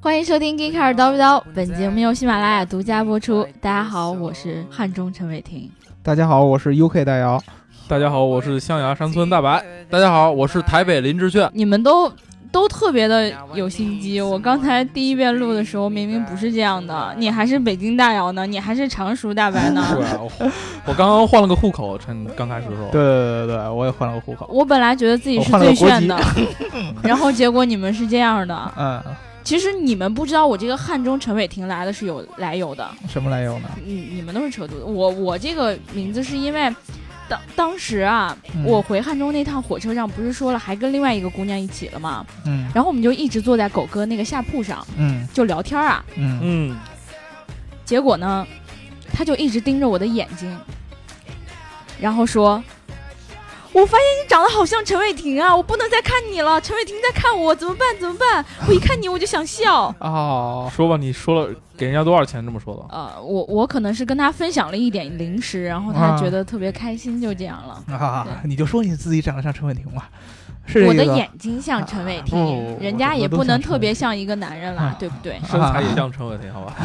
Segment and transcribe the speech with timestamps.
[0.00, 3.46] 欢迎收听《g e e k a r 叨不叨》，本节目由喜马拉雅独家播出。
[3.60, 5.70] 大家好，我是汉中陈伟霆。
[6.02, 7.38] 大家好，我是 UK 大姚。
[7.86, 9.62] 大家好，我是象牙山村大白。
[9.90, 11.50] 大家好，我是台北林志炫。
[11.52, 12.10] 你们都
[12.52, 14.20] 都特别的有心机。
[14.20, 17.12] 我刚才第一遍录的时候，明明不是这样的。
[17.16, 19.82] 你还是北京大姚呢，你还是常熟大白呢。
[19.96, 20.52] 对啊，我
[20.84, 22.88] 我刚刚换了个户口，趁刚开始的时候。
[22.90, 24.46] 对对对对，我也换了个户口。
[24.52, 26.16] 我本来觉得自己是最炫的，
[27.02, 28.72] 然后结果你们是这样的。
[28.78, 29.02] 嗯。
[29.44, 32.88] 其实你们不知道，我这个汉中陈伟霆来的是有来由的。
[33.08, 33.68] 什么来由呢？
[33.84, 34.84] 你，你们都是扯犊子。
[34.84, 36.72] 我我这个名字是因为，
[37.28, 42.26] 当当时啊，我回汉中那趟火车上不是说了，还跟另外一个姑娘一起了吗？
[42.44, 42.68] 嗯。
[42.74, 46.76] 然后我们就一直坐在狗哥那个下铺上，嗯，就聊天啊，嗯嗯。
[47.84, 48.46] 结果呢，
[49.12, 50.58] 他就一直盯着我的眼睛，
[52.00, 52.62] 然后说。
[53.72, 55.54] 我发现你长得好像陈伟霆啊！
[55.54, 57.86] 我不能再看你了，陈伟霆在看我，怎么办？
[57.98, 58.44] 怎么办？
[58.68, 62.44] 我一看你我就想笑哦，说吧，你说了给人家多少钱？
[62.44, 62.94] 这么说的？
[62.94, 67.96] 呃，我我可能是跟他分享了一点零食，然后他觉得特别开心，就这样了。
[67.96, 70.08] 啊，你就说你自己长得像陈伟霆吧。
[70.64, 75.40] 是我的眼睛像陈伟霆，人家也不能特别像一个男人了，对不对？
[75.50, 76.76] 身材也像陈伟霆，好吧？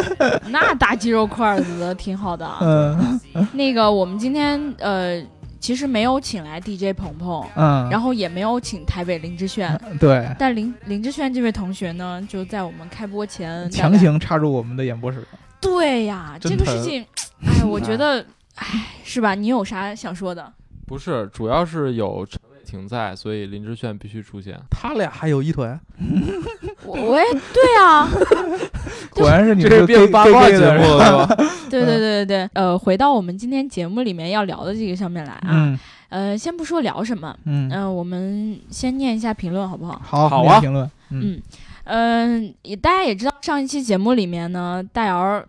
[0.48, 2.50] 那大肌肉块子挺好的。
[2.62, 3.20] 嗯，
[3.52, 5.20] 那个我们今天呃。
[5.60, 10.28] 其实没有请来 DJ 鹏鹏，嗯，然后也没有请台北林志炫， 对。
[10.38, 15.26] 但林林志炫这位同学呢，就在我们开播前强行插入我们的演播室。
[15.60, 17.04] 对呀，这个事情，
[17.44, 18.24] 哎，我觉得，
[18.56, 18.66] 哎，
[19.02, 19.34] 是吧？
[19.34, 20.52] 你有啥想说的？
[20.86, 22.26] 不是，主要是有。
[22.66, 24.58] 停在，所以林志炫必须出现。
[24.70, 25.66] 他俩还有一腿，
[26.84, 28.10] 我也对啊，
[29.14, 31.26] 果然是你是变八卦节目了，
[31.70, 32.50] 对对对对对。
[32.54, 40.00] 呃，回到我们今天节目里面要聊的这个上面来啊，呃，先不说聊什么，嗯我们先念一下评论好不好？
[40.04, 41.40] 好，好啊，评论，嗯
[41.84, 45.44] 嗯，也大家也知道，上一期节目里面呢，大姚。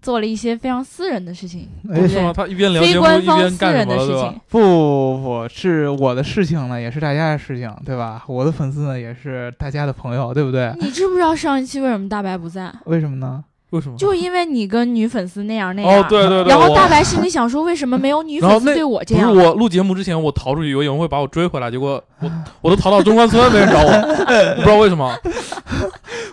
[0.00, 4.34] 做了一些非常私人的事情，为什么他一边聊节目一边干什么？
[4.48, 8.24] 不不不，是我的事情呢，也是大家的事情，对吧？
[8.26, 10.74] 我的粉丝呢，也是大家的朋友，对不对？
[10.80, 12.72] 你知不知道上一期为什么大白不在？
[12.86, 13.44] 为什么呢？
[13.70, 13.96] 为什么？
[13.96, 16.00] 就因为你跟女粉丝那样那样。
[16.00, 16.48] 哦，对对对。
[16.48, 19.32] 然后大白心里想说，为什么没有女粉丝对我这样？
[19.32, 25.16] 不是我录节目之前，我逃出去，以为有人会把我追回来，结果我我都逃到中关村，没人找我，不知道为什么。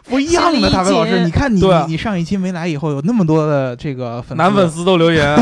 [0.09, 5.38] 不一样的，大白老师，你看你你上一期没来以后，有那么多的这个粉男粉丝都留言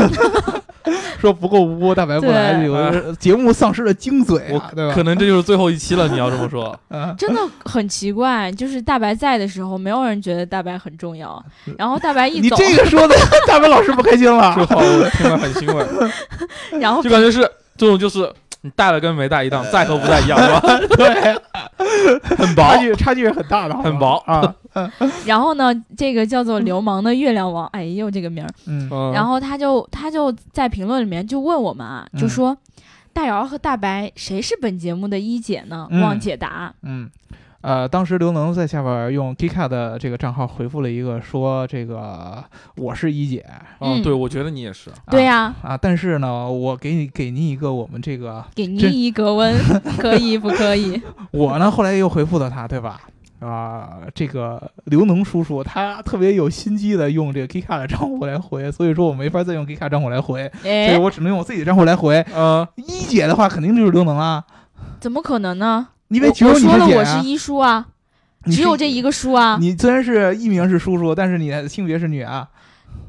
[1.26, 4.38] 说不够污，大白不来，有节目丧失了精髓，
[4.74, 4.94] 对吧？
[4.94, 6.78] 可能这就是最后一期了，你要这么说，
[7.18, 11.44] 真的很奇怪，就是大白在的时候，没有人觉得大白很重要，
[11.76, 13.14] 然后大白一走，你这个说的
[13.46, 15.84] 大白老师不开心了，说话我听了很欣慰，
[16.80, 17.40] 然后就感觉是
[17.76, 18.32] 这种就是。
[18.62, 20.60] 你带了跟没带一样，在和不在一样，是吧？
[20.96, 21.38] 对，
[22.36, 24.16] 很薄，差距差距是很大的，很薄。
[24.26, 24.52] 啊。
[25.26, 32.56] 然后呢，这个叫做流氓的月亮王，哎呦这个名儿，嗯，然后他就他就在评论里面就问我们啊，就说
[33.12, 35.88] 大姚和大白谁是本节目的一姐呢？
[36.02, 36.72] 望解答。
[36.82, 37.10] 嗯。
[37.62, 42.44] 呃，当时刘能在下边用 Gika 的这个账号回复了一个说：“这个
[42.76, 43.44] 我是一姐。”
[43.80, 44.88] 嗯，对，我觉得你也是。
[45.10, 45.52] 对呀。
[45.62, 49.52] 啊，但是呢，我给你给您一个我们这个给您一个温，
[49.98, 51.02] 可以不可以？
[51.32, 53.00] 我呢，后来又回复了他，对吧？
[53.40, 62.24] 啊，这个刘能叔叔他特别有心机的用这个 Kika 的账户来回，所以说我没法再用 Kika 账户来回，所以我只能用我自己的账户来回。
[62.34, 64.44] 嗯，一姐的话肯定就是刘能啊。
[64.98, 65.88] 怎么可能呢？
[66.08, 67.86] 因为只有你说了我是一叔啊，
[68.44, 69.58] 只有这一个叔啊。
[69.60, 72.48] 你虽然是艺名是叔叔，但是你的性别是女啊。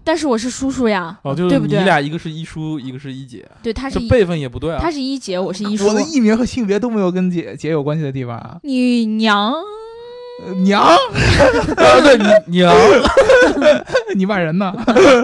[0.03, 3.45] 但是我是叔叔呀，哦，就是你俩一个是一叔，一个是一姐。
[3.61, 4.79] 对，他是辈分也不对啊。
[4.81, 5.87] 他是一姐，我是一叔。
[5.87, 8.57] 我的艺名和性别都没有跟姐姐有关系的地方啊。
[8.63, 9.53] 你娘。
[10.63, 10.87] 娘，
[12.03, 12.73] 对你娘，
[14.15, 14.73] 你骂人呢？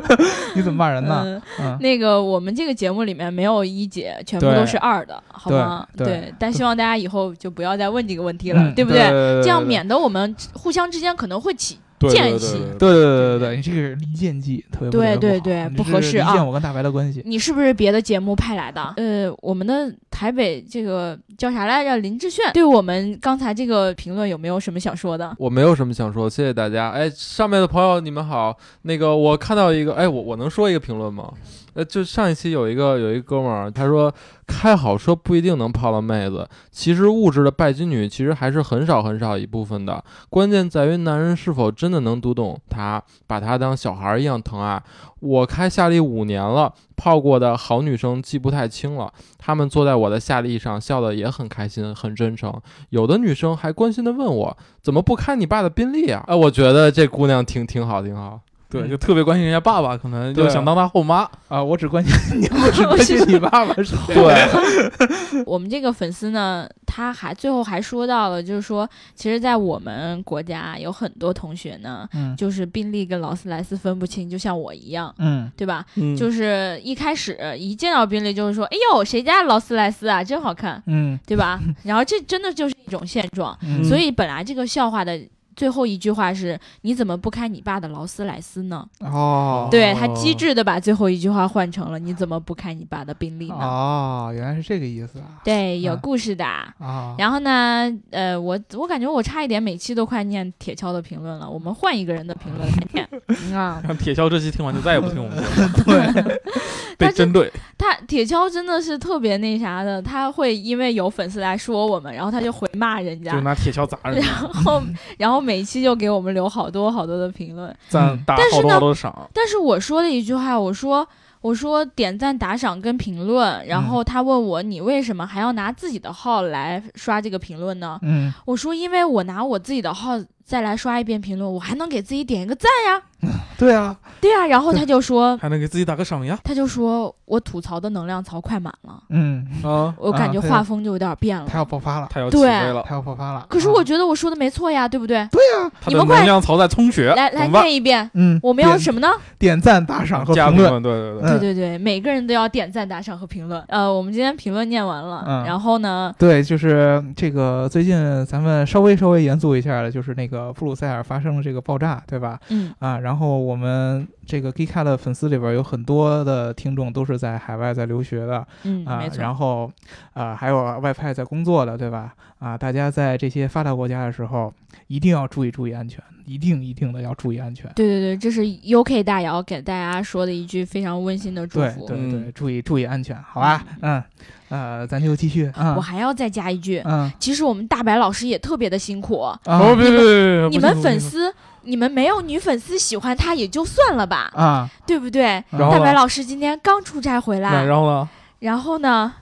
[0.55, 1.41] 你怎么骂人呢？
[1.79, 5.85] 那个我们这个节目里面没有一姐，全部都是二的，好吗？
[5.95, 9.01] 对，但希望大家以后就不要再问这个问题了，对不对？
[9.43, 11.79] 这样免得我们互相之间可能会起。
[12.09, 16.43] 间隙，对对对对对，你这个是离间计，特别对对对，不合适啊！
[16.43, 18.93] 我跟大白的关系，你是不是别的节目派来的？
[18.97, 21.97] 呃，我们的台北这个叫啥来着？
[21.97, 25.33] 林志炫，对我们刚才这个评论有没有什么想说的？
[25.37, 26.89] 我没有什么想说，谢谢大家。
[26.89, 31.31] 哎，上面的朋友你们好，那个我看到一个，哎，我我能说一个评论吗？
[31.73, 34.13] 呃，就上一期有一个有一哥们儿，他说
[34.45, 42.03] 开好车不一定能泡到妹子，其实物质的拜金女其实还是很少很少一部分的，关键在于男人是否真的。
[42.03, 44.83] 能读懂她，把她当小孩一样疼爱。
[45.21, 49.09] 我开夏利五年了，泡过的好女生记不太清了。
[49.37, 52.53] 她们坐在我的夏利上，笑得也很开心，很真诚。
[52.89, 56.25] 有的女生还关心地问我，怎么不开你爸的宾利啊？
[56.27, 58.41] 哎，我觉得这姑娘挺挺好，挺好。
[58.81, 61.63] 对，就特别关心人家爸爸，可能就想当他后妈啊。
[61.63, 63.95] 我只关心 你，我只关心你爸爸是。
[64.13, 75.85] 对， 我们这个粉丝呢，他还最后还说到了，就是说，其实，在我们国家有很多同学呢，嗯，就是宾利跟劳斯莱斯分不清，就像我一样，嗯，对吧？
[75.95, 81.59] 嗯，就是一开始一见到宾利，就是说，哎呦，谁家劳斯莱斯啊，真好看，嗯，对吧？
[81.83, 85.19] 然后这真的就是一种现状，所以本来这个笑话的。
[85.55, 88.85] 最后一句话是：你怎么不开你爸的劳斯莱斯呢？
[88.99, 93.55] 哦，对他机智的把最后一句话换成了：你怎么不开你爸的宾利呢？
[93.59, 95.41] 哦，原来是这个意思啊！
[95.43, 97.15] 对，有故事的啊。
[97.17, 103.81] 然后呢，呃，我我感觉我差一点每期都快念铁锹的评论了，我们换一个人的评论来念啊。
[103.99, 105.43] 铁锹这期听完就再也不听我们了。
[105.85, 106.39] 对，
[106.97, 107.51] 被针对。
[107.77, 114.19] 他铁锹真的是特别那啥的，他会因为有粉丝来说我们，然后他就回骂人家，就拿铁锹砸人。
[114.19, 114.81] 然后，
[115.19, 115.42] 然后。
[115.43, 119.29] 每一期就给我们留好多好多的评论，赞打好多好多赏。
[119.33, 121.07] 但是我说了一句话，我说
[121.41, 127.99] 我说点赞打赏跟评论，然后他问我你为什么还要拿自己的号来刷这个评论呢？
[128.01, 130.19] 嗯，我说因为我拿我自己的号。
[130.45, 133.01] 再来刷一遍评论，我还能给自己点一个赞呀。
[133.57, 134.45] 对啊，对啊。
[134.45, 136.37] 然后他就说，还能给自己打个赏呀。
[136.43, 139.01] 他就说我吐槽的能量槽快满了。
[139.09, 141.45] 嗯啊，我感觉画风就有点变了。
[141.47, 143.45] 他要爆发了，他要起飞了，他要爆发了。
[143.49, 145.25] 可是我觉得我说的没错呀，对不对？
[145.31, 147.13] 对呀，你们快能量槽在充血。
[147.15, 148.09] 来来念一遍。
[148.13, 149.09] 嗯，我们要什么呢？
[149.39, 150.83] 点赞、打赏和评论。
[150.83, 153.63] 对对对对对，每个人都要点赞、打赏和评论。
[153.69, 156.13] 呃，我们今天评论念完了，然后呢？
[156.19, 161.23] 对，就是这个最近咱们稍微稍微严肃一下的，就是那个布鲁塞尔发。
[161.23, 162.37] 生了这个爆炸，对吧？
[162.49, 169.71] 嗯啊，然后我们这个 g e k a 的粉丝里边有很多的听众都是在海外在留学的，嗯啊，然后
[170.11, 172.13] 啊还有外派在工作的，对吧？
[172.39, 174.53] 啊，大家在这些发达国家的时候
[174.87, 177.71] 一定要注意注意安全，一定一定的要注意安全。
[177.75, 181.85] 对对对，这是 UK 大姚给大家说的一句非常温馨的祝福。
[181.87, 183.63] 对对对，注意注意安全，好吧？
[183.81, 184.03] 嗯。
[184.49, 185.51] 呃，咱就继续。
[185.75, 189.21] 我还要再加一句，嗯，其实我们大白老师也特别的辛苦。
[189.45, 191.33] 哦，别别别你们粉丝，
[191.63, 195.43] 你们没有女粉丝喜欢他也就算了吧，啊，对不对？
[195.49, 198.09] 大白老师今天刚出差回来，然后呢？
[198.41, 199.13] 然后呢？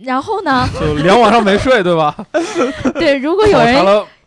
[0.00, 0.66] 然后呢？
[0.80, 2.16] 就两晚上没睡，对吧？
[2.98, 3.84] 对，如果有人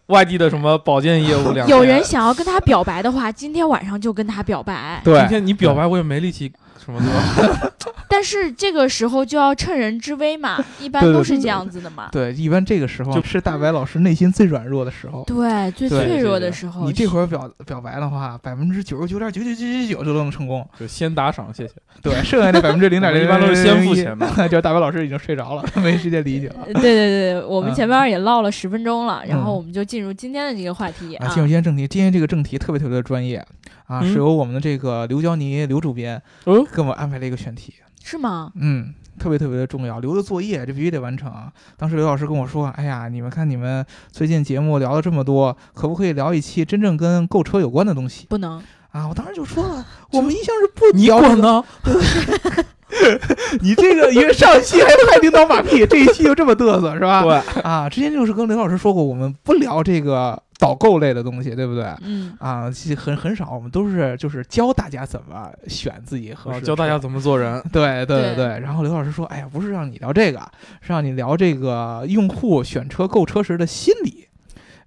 [0.10, 5.02] 外地的什么保健业务，有人想要跟他表白的话，今天晚上就跟他表白。
[5.04, 6.52] 对，今天你表白我也没力气。
[6.98, 7.72] 什么
[8.12, 12.10] 但是这个时候就要趁人之危嘛， 一般都是这样子的嘛。
[12.12, 16.86] 对，一般这个时候就是大白老师内心最软弱的时候，对，最脆弱的时候。
[16.86, 20.68] 你这会儿表表白的话，百分之九十九点九九九九九就能成功。
[20.80, 21.74] 就先打赏，谢谢。
[22.02, 24.48] 对，剩下那百分之零点零一般都是先付钱嘛。
[24.48, 26.66] 就大白老师已经睡着了，没时间理解了。
[26.66, 31.28] 对对对，我们前面也唠了十分钟了，然后我们就进入今天的这个话题啊。
[31.28, 33.46] 进入今天正题，今天这个正题特别特别的专业。
[33.86, 38.54] 啊，是由我们的这个刘娇妮刘主编，嗯，给我们安排了一个选题，是吗？
[38.56, 41.30] 嗯，特别特别的重要，留的作业这必须得完成。
[41.76, 49.06] 当时刘老师跟我说：“哎呀，你们看你们最近节目聊了这么多，可不可以聊一期真正跟购车有关的东西？”不能啊！
[49.10, 51.62] 我当时就说了，我们一向是不你管呢？
[53.62, 57.22] 你这个因为上一期还拍领导马屁，这一期就这么嘚瑟是吧？
[57.24, 60.42] 对啊，之前就是跟刘老师说过，我们不聊这个。
[60.60, 61.86] 导购类的东西，对不对？
[62.02, 67.60] 嗯啊，其实很很少，我们都是就是教大家怎么选自己合适，教大家怎么做人。
[67.72, 68.46] 对对对对。
[68.60, 70.40] 然后刘老师说：“哎呀，不是让你聊这个，
[70.82, 74.28] 是让你聊这个用户选车购车时的心理。”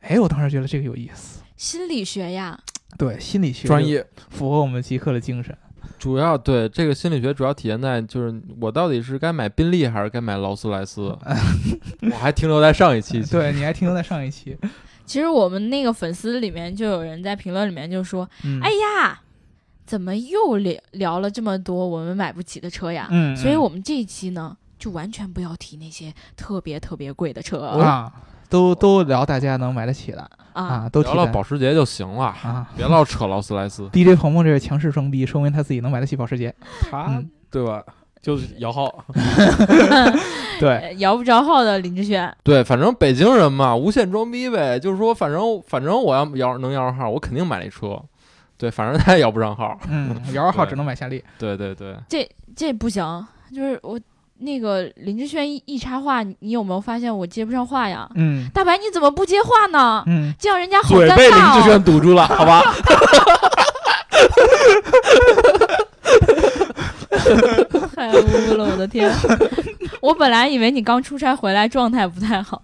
[0.03, 1.41] 哎，我当时觉得这个有意思。
[1.57, 2.59] 心理学呀？
[2.99, 5.57] 对，心理学专业符合我们极客的精神。
[5.99, 11.17] 主要对这个心理学主要体现在就是我到底是该买宾利还是该买劳斯莱斯？
[12.03, 14.59] 我还停留在上一期，对你还停留在上一期。
[15.05, 18.29] 其实我们那个粉丝里面就有人在评论里面就说
[18.63, 19.21] ：“哎呀，
[19.85, 27.61] 怎么又聊聊了这么多我们买不起的车呀？”嗯，所以我们这一期呢，就完全不要提那些特别特别贵的车。
[27.61, 28.13] 啊，
[28.49, 30.31] 都都聊大家能买得起的。
[30.53, 33.89] 啊，都聊聊保时捷就行了啊，别老扯劳斯莱斯。
[33.93, 36.55] DJ 鹏鹏这是强势装逼，说明他自己能买得起保时捷，
[36.91, 37.83] 他对吧？
[38.23, 39.05] 就是摇号，
[40.61, 44.79] 对，摇不着号的林志炫，对，反正北京人嘛，无限装逼呗。
[44.79, 48.01] 就是说，反正反正我要摇能摇上号，我肯定买那车。
[48.57, 51.23] 对，反正他也摇不上号，嗯，摇上号只能买夏利。
[51.37, 53.99] 对对对，这这不行，就是我
[54.39, 58.09] 那个林志炫一一插话，你有没有发现我接不上话呀？
[58.15, 60.05] 嗯大白你怎么不接话呢？
[60.07, 61.61] 嗯，这样人家好嘴被林尴尬哦。
[61.61, 62.63] 志炫堵住了，好吧？
[67.95, 69.11] 太污了，我的天！
[70.01, 72.61] 我本来以为你刚出差回来状态不太好，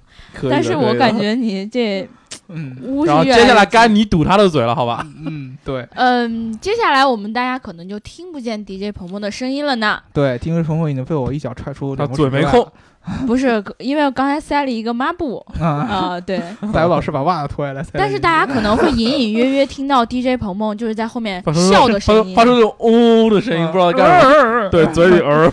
[0.50, 2.08] 但是我感觉你这
[2.48, 5.06] 嗯然后接下来该你堵他的嘴了，好吧？
[5.26, 10.00] 嗯，对嗯，接下来我们大家可能就听不见 DJ 鹏鹏的声音了呢。
[10.12, 12.66] 对，，DJ 鹏鹏已经被我一脚踹出他嘴没空
[13.26, 15.66] 不是，因为我刚才塞了一个抹布啊。
[15.66, 16.40] 啊、对。
[16.72, 24.62] 大伟老师把袜子脱下来塞，但是大家可能会隐隐约约听到 DJ 鹏鹏就是在后面笑的声音发，出那种呜的声音，不知道在干什么。
[24.64, 25.50] 么对，嘴里 呃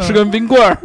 [0.00, 0.76] 是根冰棍儿。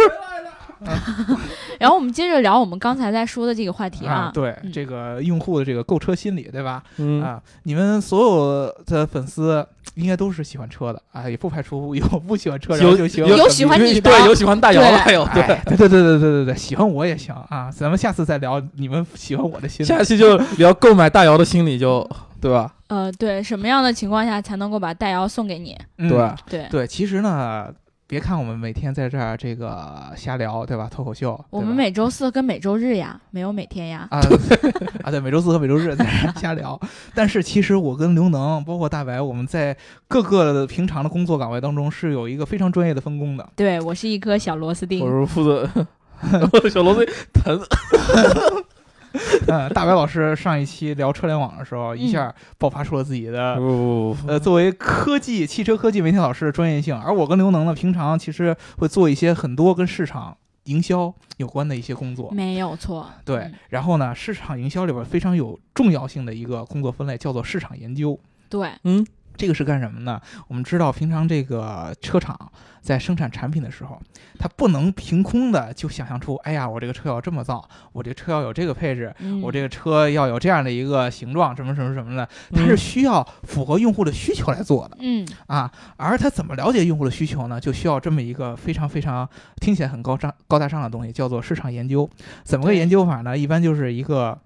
[1.79, 6.83] 然后我们接着聊我们刚才在说的这个话题啊，对嗯这个用户的这个购车心理，对吧？
[6.97, 15.41] 嗯，啊，你们所有的粉丝应该都是喜欢车的啊，也不排除有不喜欢车，然后有就喜欢有有喜欢你的对，有喜欢大姚的，还有对。
[15.43, 19.87] 哎对对对对对对对，喜欢我也行啊，咱们下次再聊你们喜欢我的心理。
[19.87, 22.07] 下期就聊购买大姚的心理就，
[22.41, 22.73] 对吧？
[22.87, 25.77] 呃，对，什么样的情况下才能够把大姚送给你？
[25.97, 27.67] 嗯对，对，对，其实呢，
[28.09, 30.89] 别看我们每天在这儿这个瞎聊，对吧？
[30.89, 34.07] 脱口秀，我们每周四跟每周日呀，没有每天呀。
[34.09, 34.17] 啊
[35.05, 36.79] 啊，对，每周四和每周日在这儿瞎聊。
[37.13, 43.47] 但是其实我跟刘能，包括大白，我们在各个的平常的工作岗位当中是有一个非常专业的分工的。
[43.55, 45.11] 对我是一颗小螺丝钉我。
[45.11, 45.69] 是负责
[46.67, 47.61] 小螺丝疼。
[49.47, 53.55] 呃，大白老师上一期聊车联网的时候，一嗯下爆发出了自己的。
[53.55, 62.29] 不不呃，作为科技、汽车科技媒体老师的专业性，而我跟刘能呢，平常其实会做一些很多跟市场营销有关的一些工作。
[62.31, 63.09] 没有错。
[63.25, 68.19] 对嗯，然后呢，市场营销里边非常有重要性的一个工作分类叫做市场研究。
[68.49, 69.05] 对，嗯，
[69.39, 70.19] 这个是干什么呢？
[70.49, 72.37] 我们知道，平常这个车厂
[72.81, 73.97] 在生产产品的时候，
[74.37, 85.71] 它不能凭空的就想象出，哎呀，我这个车要这么造，我这个车要有这个配置，嗯我这个车要有这样的一个形状，什么什么什么的，它是需要符合用户的需求来做的嗯啊。
[85.95, 87.61] 而它怎么了解用户的需求呢？
[87.61, 89.25] 就需要这么一个非常非常
[89.61, 92.09] 听起来很高尚、高大上的东西，叫做市场研究。
[92.43, 93.37] 怎么个研究法呢？
[93.37, 94.37] 一般就是一个。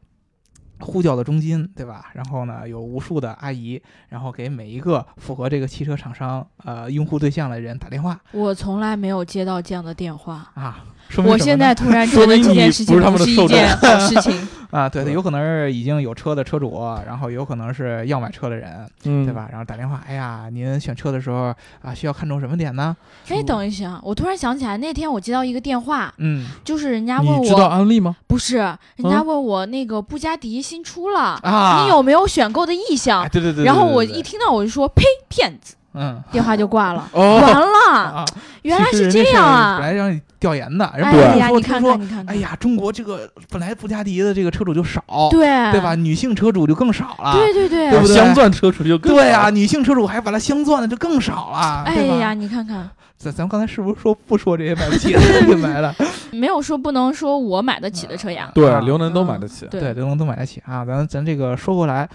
[0.80, 2.12] 呼叫的中心，对吧？
[2.14, 10.50] 然后呢，有无数的阿姨，然后给每一个符合这个汽车厂商呃用户对象的人打电话我从来没有接到这样的电话。
[10.56, 10.84] 啊。
[11.10, 14.48] 说明我现在突然觉得这件事情不是一件好事 情。
[14.74, 19.32] 啊，对对，有可能是已经有车的车主，然后有可能是要买车的人，嗯，对？
[19.32, 19.48] 吧？
[19.52, 21.54] 然后打电话，哎呀，您选车的时候
[21.84, 22.98] 啊，需要看重什么点呢？
[23.30, 28.16] 哎，等一下，我突然想起来，那天我接到一个电话，嗯就是人家问你知道我，安利吗？
[28.26, 33.30] 不是，人家嗯问我那个布加迪新出了，啊，你有没有选购的意向啊？？
[33.32, 37.08] 对对对，然后对对对我一听到我就说呸，骗子，嗯电话就挂了。
[37.12, 38.26] 哦，完了，啊，
[38.64, 39.80] 原来是这样啊！
[39.80, 45.96] 来让你调研的，人哎本来呀，说你看看，你看看，哎呀，中国这个本来布加迪的这个车主就少，对对吧？？
[45.96, 55.94] 女性车主就更少了，对对对对不对镶钻车主就更对呀、少女性车主还把它镶钻的就更少了，哎呀，你看看，咱咱们刚才是不是说不说这些买不起的 品牌了？
[56.32, 58.50] 没有说不能说我买得起的车呀。
[58.56, 59.68] 对啊，刘能都买得起。
[59.70, 60.84] 对对，刘能都买得起啊。
[60.84, 62.10] 咱咱这个说过来，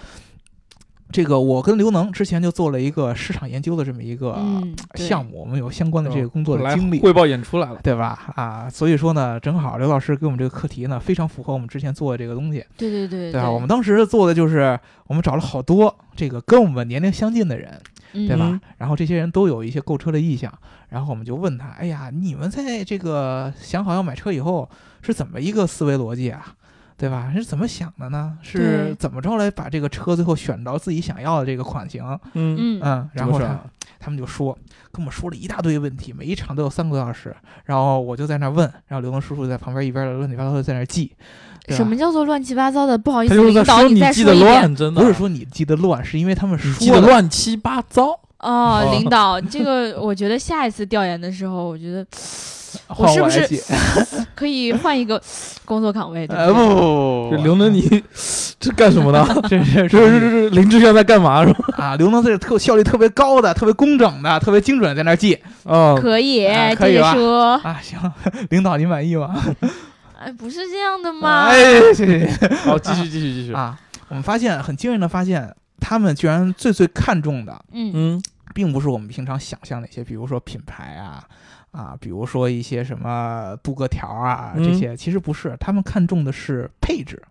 [1.11, 4.37] 这个我跟刘能之前就做了一个市场研究的这么一个
[4.95, 6.99] 项目，我们有相关的这个工作的经历。
[6.99, 7.79] 汇报演出来了。
[7.83, 8.31] 对吧？
[8.35, 13.49] 啊，所以说呢，正好刘老师给我们这个课题呢，非常符合我们之前做的这个东西，对对对对吧？
[13.49, 17.79] 我们当时做的就是，我们找了好多这个跟我们年龄相近的人，
[18.13, 18.47] 对对吧？
[18.51, 20.53] 嗯然后这些人都有一些购车的意向，
[20.89, 24.69] 然后我们就问他：“哎呀，你们在这个想好要买车以后
[25.01, 26.55] 是怎么一个思维逻辑啊？
[26.99, 27.31] 对吧？
[27.33, 28.37] 是怎么想的呢？
[28.41, 32.03] 是怎么着来把这个车最后选到自己想要的这个款型？
[32.33, 33.57] 嗯，嗯嗯，然后他
[33.99, 34.53] 他们就说，
[34.91, 41.11] 跟我们说了一大堆问题，每一场都有三个多小时，然后我就在那儿问，然后刘能叔叔在旁边一边乱七八糟的在那儿记。
[41.69, 42.97] 什么叫做乱七八糟的？
[42.97, 44.53] 不好意思，领导，再说记得说一遍。
[44.61, 48.07] 乱，真的不是说你记得乱，是因为他们你记得说的乱七八糟。
[48.39, 52.05] 哦，哦领导，这 个我觉得下一次调研的时候，我觉得
[52.87, 53.63] 换是不是。
[54.35, 55.21] 可以换一个
[55.65, 56.67] 工作岗位，对呃不对？
[56.69, 57.81] 不不刘能，你
[58.57, 59.27] 这干什么呢？
[59.49, 61.59] 这是这是这是林志炫在干嘛是吧？
[61.77, 67.79] 啊，刘能这是特效率特别高的、特别工整的、特别精准的在那记哦，可以，可以说，啊。
[67.83, 67.99] 行，
[68.49, 69.35] 领导您满意吗？
[70.17, 71.47] 哎，不是这样的吗？
[71.49, 73.53] 哎，谢谢谢谢好，继续继续继续。
[73.53, 73.77] 啊。
[74.07, 81.21] 我们发现很惊人的发现，他们居然最最看重的，嗯嗯并不是我们平常想象的一些，比如说品牌啊。
[81.71, 87.21] 啊，比如说一些什么镀铬条啊，嗯这些其实不是，他们看重的是配置。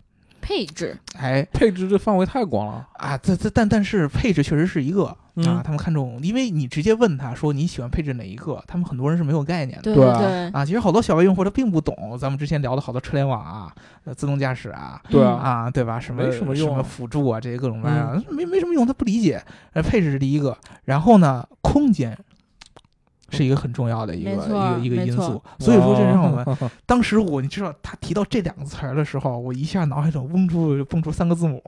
[0.41, 2.89] 配置，哎配置这范围太广了。
[2.95, 9.83] 啊，这这但但是配置确实是一个嗯，他们看重，因为你直接问他说你喜欢配置哪一个，他们很多人是没有概念的。
[9.83, 13.71] 对对啊对，啊，其实好多小白用户他并不懂咱们之前聊的好多车联网啊、
[14.05, 16.01] 呃自动驾驶啊，对啊啊，对吧？
[16.01, 19.43] 什么没什么用啊什么辅助啊，这些各种各样的，没没什么用，他不理解。
[19.75, 22.17] 呃，配置是第一个，然后呢，空间
[23.31, 25.43] 是一个很重要的一个一个一个因素。
[25.59, 31.63] 所以说，这让我们们 当时我你知道他提到这两个词儿的时候，我一下脑海中嗡出蹦出三个字母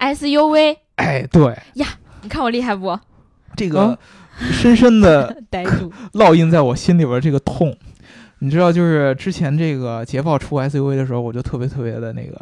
[0.00, 1.86] ，SUV，哎，对呀，
[2.22, 2.98] 你看我厉害不？
[3.56, 3.98] 这个
[4.38, 5.36] 深深的
[6.12, 7.76] 烙印在我心里边这个痛。
[8.40, 12.38] 你知道，就是之前这个捷豹出 SUV 的时候，我就特别特别的那个，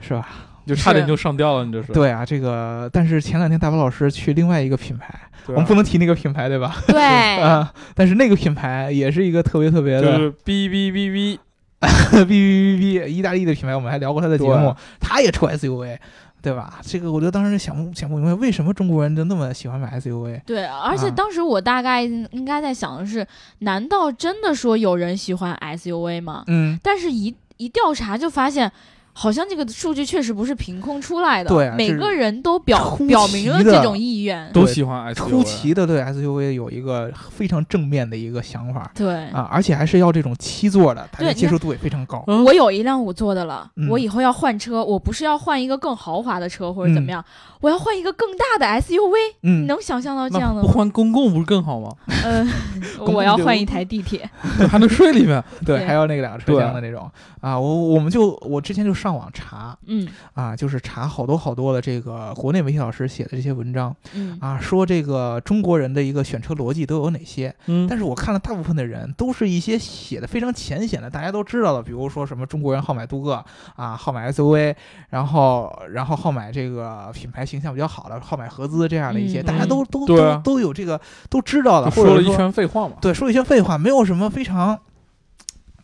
[0.00, 0.28] 是吧？
[0.66, 1.92] 就差点就上吊了，你这是？
[1.92, 6.76] 对啊，这个，但是前两天大宝老师去另外一个品牌，啊，我们不能提那个品牌，对吧？
[6.86, 7.02] 对，
[7.40, 11.38] 啊，但是那个品牌也是一个特别特别的就是哔哔哔哔，
[11.80, 15.98] 哔哔哔哔，意大利的品牌，我们还聊过他的节目，他也出 SUV，
[16.42, 16.78] 对吧？
[16.82, 20.40] 这个我就当时想不想不明白，为什么中国人就那么喜欢买 SUV？
[20.46, 23.26] 对，而且啊当时我大概应该在想的是，
[23.60, 26.44] 难道真的说有人喜欢 SUV 吗？
[26.46, 28.70] 嗯，但是一一调查就发现。
[29.12, 34.50] 好像这个数据确实不是凭空出来的，对啊每个人都表表明了这种意愿。
[34.52, 35.28] 都喜欢 SUV。
[35.30, 42.22] 出奇的对 SUV 有一个非常正面的一个想法对，啊，而且还是要这种七座的，它的对接受度也非常高。
[42.26, 47.22] 嗯我有一辆五座的了，嗯我以后要换车，我不是要换一个更豪华的车或者怎么样，
[47.60, 49.10] 我要换一个更大的 SUV。
[49.42, 50.66] 你嗯，能想象到这样的吗？
[50.66, 51.90] 不换公共不是更好吗？
[52.24, 52.48] 嗯
[53.12, 54.28] 我要换一台地铁。
[54.70, 55.42] 还能睡里面。
[55.64, 59.76] 对，对还要那个两个车厢的那种啊，我我们就我之前就上网查。
[59.86, 60.08] 嗯。
[60.34, 63.94] 啊，就是查好多好多的这个国内媒体老师写的这些文章。
[64.14, 67.54] 嗯，啊，说这个中国人的一个选车逻辑都有哪些。
[67.66, 73.44] 嗯，但是我看了大部分的人都是一些写的非常浅显的，大家都知道的，比如说什么中国人好买镀铬
[73.76, 74.74] 啊，好买 SUV，
[75.10, 80.40] 然后然后好买这个品牌形象比较好的，好买合资这样的一些，嗯大家都都啊。
[80.44, 82.96] 都都有这个都知道的，说了一或者说圈废话嘛。
[83.00, 84.78] 对，说一圈废话，没有什么非常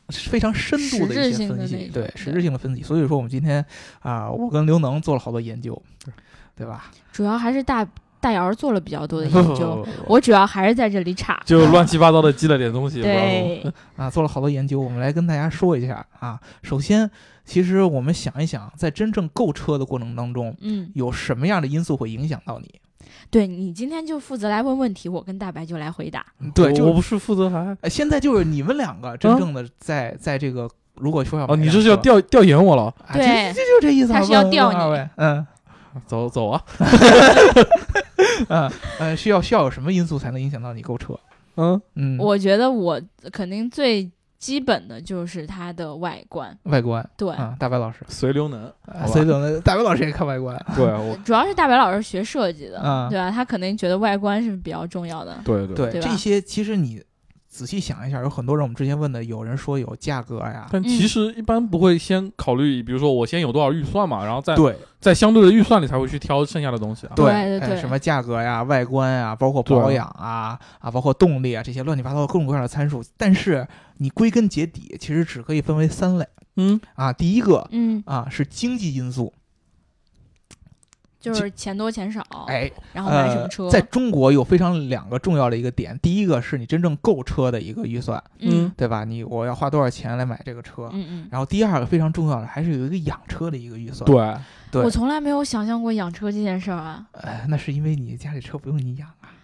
[0.09, 2.83] 非常深度的一些分析，对实质性的分析。
[2.83, 3.65] 所以说我们今天
[4.01, 5.81] 啊、我跟刘能做了好多研究，
[6.57, 6.91] 对吧？
[7.13, 7.87] 主要还是大
[8.21, 11.41] 大姚做了比较多的 研究， 我主要还是在这里插。
[11.45, 13.01] 就乱七八糟的积了点东西。
[13.03, 16.41] 对，啊，做了好多研究，我们来跟大家说一下啊。
[16.63, 17.11] 首先，
[17.45, 22.81] 其实我们想一想，在真正购车的过程当中，嗯，有什么样的因素会影响到你？
[23.31, 26.25] 对你今天就负责来问问题，我跟大白就来回答。
[26.55, 32.85] 对，就我我不是负责还呃现在就是你们两个真正的在、在这个，如果说要哦，你这是要车调调研我了？
[33.07, 34.21] 啊对这这就这意思啊。
[34.21, 35.47] 他是要问调你二位，嗯
[36.07, 36.63] 走走啊。
[38.49, 41.19] 嗯嗯，需要需要有什么因素才能影响到你购车？
[41.57, 43.01] 嗯，嗯，我觉得我
[43.33, 48.65] 肯定最基本的就是它的外观，外观对，啊，大白老师，随流能。
[48.65, 53.31] 啊好吧所以等的大白老师也看外观，对 我，主要是大白老师学设计的，嗯对吧？
[53.31, 55.37] 他肯定觉得外观是比较重要的。
[55.45, 57.03] 对对对对这些其实你
[57.57, 64.77] 仔细想一下，有很多人我们之前问的，有人说有价格呀，但其实一般不会先考虑，比如说我先有多少预算嘛，然后再对。
[65.01, 67.13] 在相对的预算里才会去挑剩下的东西啊。
[67.15, 73.67] 对对对哎什么价格呀、外观呀，包括保养啊啊，包括动力啊这些乱七八糟的各种各样的参数，但是
[73.99, 76.27] 你归根结底，其实只可以分为三类。
[76.57, 77.13] 嗯，啊。
[77.13, 79.33] 第一个嗯，啊是经济因素，
[81.33, 89.05] 就是钱多钱少，哎，然后买什么呃车，，在中国有非常两个重要的一个点，第一个是你真正购车的一个预算，嗯对吧？
[89.05, 90.89] 你我要花多少钱来买这个车？
[90.93, 94.05] 嗯嗯，然后第二个非常重要的还是有一个养车的一个预算。
[94.05, 94.35] 对，
[94.71, 97.07] 对我从来没有想象过养车这件事儿啊。
[97.13, 99.35] 哎，那是因为你家里车不用你养啊。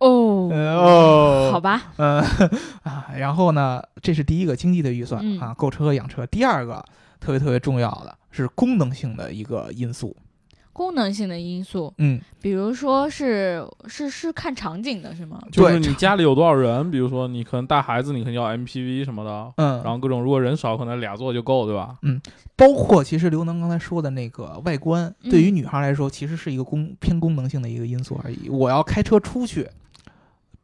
[0.00, 2.22] 哦， 哦好吧，嗯
[2.84, 6.24] 啊，然后呢，这是第一个经济的预算、嗯啊，购车和养车。
[6.26, 6.84] 第二个
[7.18, 10.14] 特别特别重要的是功能性的一个因素。
[10.76, 15.40] 功能性的因素，嗯，比如说是是是看场景的是吗？
[15.50, 21.94] 就是你家里有多少人，比如说你可能带孩子，你可能要 MPV 什么的，嗯，然后各种如果人少，可能俩座就够，对吧？
[22.02, 22.20] 嗯
[22.56, 28.50] 包括其实刘能刚才说的那个外观，嗯对于女孩来说，其实是一个功偏功能性的一个因素而已。
[28.50, 29.66] 我要开车出去，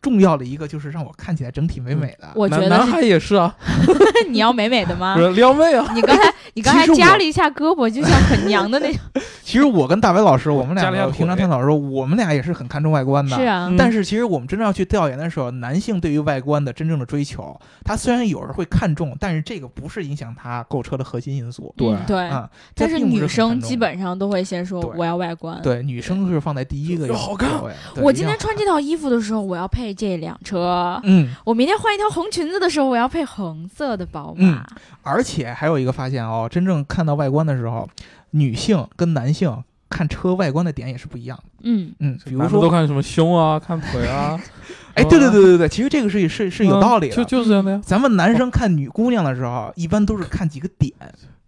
[0.03, 2.31] 重要的一个就是让我看起来整体美美的。
[2.35, 3.55] 我觉得是男男孩也是啊，
[4.29, 9.01] 你要美美的吗撩妹啊， 你刚才你刚才夹了一下胳膊，就像很娘的那种。
[9.53, 13.37] 其实我跟大伟老师，我们俩平常腿探讨的时候，我们俩也是很看重外观的。
[13.37, 21.71] 是啊，嗯但是其实我们真正要去调研的时候，男性对于外观的真正的追求，他虽然有人会看重，但是这个不是影响他购车的核心因素。
[21.77, 22.29] 对嗯对。
[22.29, 25.61] 啊，但是女生基本上都会先说我要外观。
[25.61, 27.51] 对女生是放在第一个要好看
[27.97, 34.67] 我今天穿这套衣服的时候，我要配这辆车；嗯，我明天换一条红裙子的时候，我要配红色的宝嗯马。
[35.03, 37.87] 而且还有一个发现哦，真正看到外观的时候，
[38.33, 41.45] 女性跟男性看车外观的点也是不一样的。
[41.63, 44.39] 嗯，嗯，比如说都，看什么胸啊，看腿啊，
[44.95, 47.15] 哎，对对对对对，其实这个是是是有嗯道理的。
[47.17, 50.93] 就就是这样的呀，咱们男生看女姑娘的时候， 一般都是看几个点，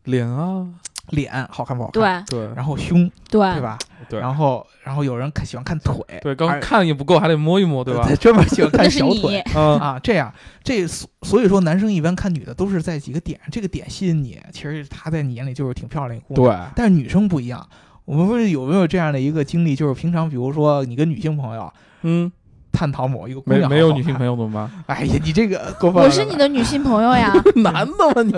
[0.05, 0.67] 脸啊，
[1.11, 2.41] 脸好看不好看，对。
[2.47, 2.55] 对。
[2.55, 3.41] 然后胸，对。
[3.55, 3.79] 对吧？
[4.09, 4.21] 对。
[4.21, 8.07] 然后然后有人看喜欢看腿， 对，刚看也不够，还得摸一摸，对吧？
[8.21, 9.43] 专门喜欢看小腿。
[9.57, 16.55] 嗯，啊，这样，这所所以说，男生一般看女的都是在几个点，这个点吸引你，其实她在你眼里就是挺漂亮的姑娘。
[16.55, 17.67] 对，但是女生不一样，
[18.05, 19.75] 我们不是有没有这样的一个经历？
[19.75, 22.31] 就是平常，比如说你跟女性朋友嗯，
[22.71, 24.33] 探讨某一个姑没娘，没有女性朋友。
[24.33, 24.71] 友怎么办？
[24.99, 26.03] 哎呀，你这个过分。
[26.03, 27.33] 我是你的女性朋友呀。
[27.57, 28.33] 男的吗你？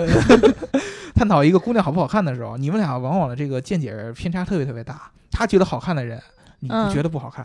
[1.13, 5.11] 探讨一个姑娘好不好看的时候，你们俩往往的这个见解偏差特别特别大。
[5.31, 6.19] 他觉得好看的人，
[6.59, 7.43] 你嗯你觉得不好看；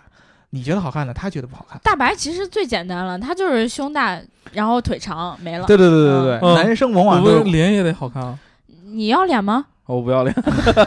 [0.50, 1.80] 你觉得好看的，他觉得不好看。
[1.82, 4.20] 大白其实最简单了，他就是胸大，
[4.52, 5.66] 然后腿长，没了。
[5.66, 8.38] 对对对对对，嗯男生往往脸也得好看啊，
[8.84, 9.66] 你要脸吗？
[9.86, 10.34] 哦我不要脸。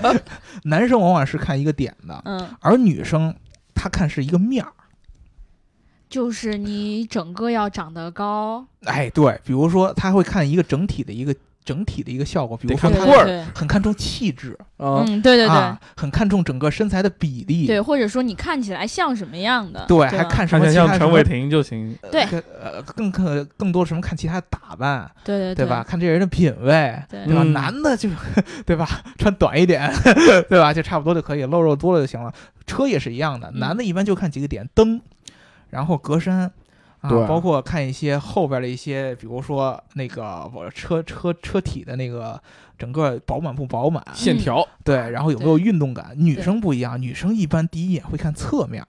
[0.64, 3.36] 男生往往是看一个点的，嗯，而女生
[3.74, 4.72] 她看是一个面儿。
[6.08, 12.90] 就是你整个要长得高，哎，对，比如说他会看一个整体的一个整体的一个效果，比如得说
[13.26, 21.98] 对很看重气质啊，嗯，对对对、啊，很看重整个身材的比例，对，或者说你看起来像什么样的，对，吧还看什看么像陈伟霆就行。
[22.12, 22.24] 对
[22.96, 25.84] 更更更多什么看其他的打扮，对对对吧？？
[25.84, 27.42] 看这人的品味，对对吧？
[27.44, 28.08] 嗯男的就
[28.64, 29.92] 对吧，穿短一点，
[30.48, 30.72] 对吧？
[30.72, 32.32] 就差不多就可以，露肉多了就行了。
[32.68, 35.02] 车也是一样的，嗯男的一般就看几个点，灯，
[35.70, 36.50] 然后格栅。
[37.06, 37.28] 啊，对。
[37.28, 42.42] 包括看一些后边的一些，比如说那个我车车车体的那个
[42.78, 46.14] 整个饱满不饱满，线条，对，然后有没有运动感？
[46.18, 48.86] 女生不一样，女生一般第一眼会看侧面，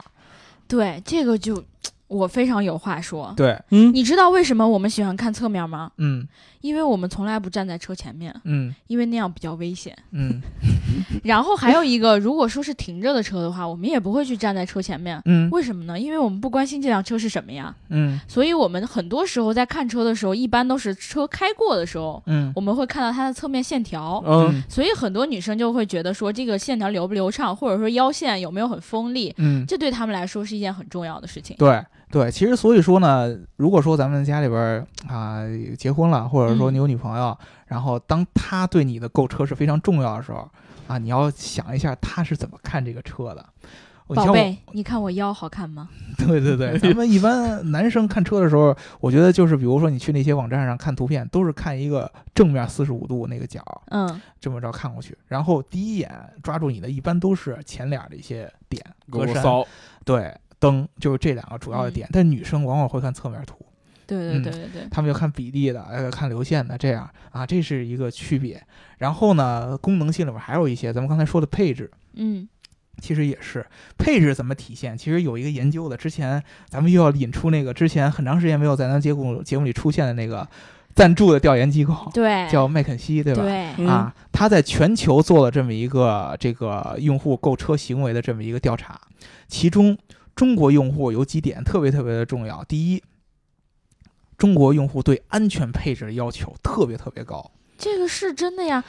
[0.66, 1.62] 对，这个就
[2.08, 3.32] 我非常有话说。
[3.36, 5.90] 对，嗯，你知道为什么我们喜欢看侧面吗？
[5.98, 6.26] 嗯
[6.66, 9.96] 因为我们从来不站在车前面，嗯因为那样比较危险。
[10.10, 10.40] 嗯
[11.22, 15.20] 然后还有一个，如果说是停着的车的话，我们也不会去站在车前面。
[15.24, 15.98] 嗯为什么呢？
[15.98, 24.22] 因为我们不关心这辆车是什么呀，嗯所以我们很多时候在看车的时候，一般都是车开过的时候，嗯我们会看到它的侧面线条。
[24.26, 31.56] 嗯，所以很多女生就会觉得说这个线条流不流畅，或者说腰线有没有很锋利，嗯，这对他们来说是一件很重要的事情。
[31.58, 35.42] 对对，其实所以说呢，如果说咱们家里边儿啊
[35.78, 40.48] 结婚了，或者说嗯你有女朋友，然后当他对你的购车是非常重要的时候
[40.86, 43.44] 啊，你要想一下他是怎么看这个车的。
[44.06, 45.88] 我宝贝，你看我腰好看吗？
[46.16, 56.08] 对对对， 咱们一般男生看车的时候，我觉得就是比如说你去那些网站上看图片，都是看一个正面四十五度那个角，嗯，这么着看过去，然后第一眼
[56.40, 59.66] 抓住你的，一般都是前脸的一些点，格栅，给我骚，
[60.04, 62.08] 对，灯，就是这两个主要的点。
[62.12, 63.56] 但女生往往会看侧面图，
[64.06, 68.62] 对对嗯对对对，她们要看比例的，呃，看流线的，这样啊，这是一个区别。
[68.98, 72.48] 然后呢，功能性里面还有一些，咱们刚才说的配置，嗯
[73.02, 73.66] 其实也是
[73.98, 74.96] 配置怎么体现？
[74.96, 80.48] 其实有一个研究的，之前咱们又要引出那个之前很长时间没有在咱节目节目里出现的那个
[80.94, 83.42] 赞助的调研机构，对， 叫麦肯锡，对吧？
[83.42, 88.98] 对，嗯啊，他在全球做了这么一个这个用户购车行为的这么一个调查，
[89.46, 89.94] 其中
[90.36, 92.62] 中国用户有几点特别特别的重要。
[92.64, 93.02] 第一，
[94.36, 98.84] 中国用户对安全配置的要求特别特别高，这个是真的呀。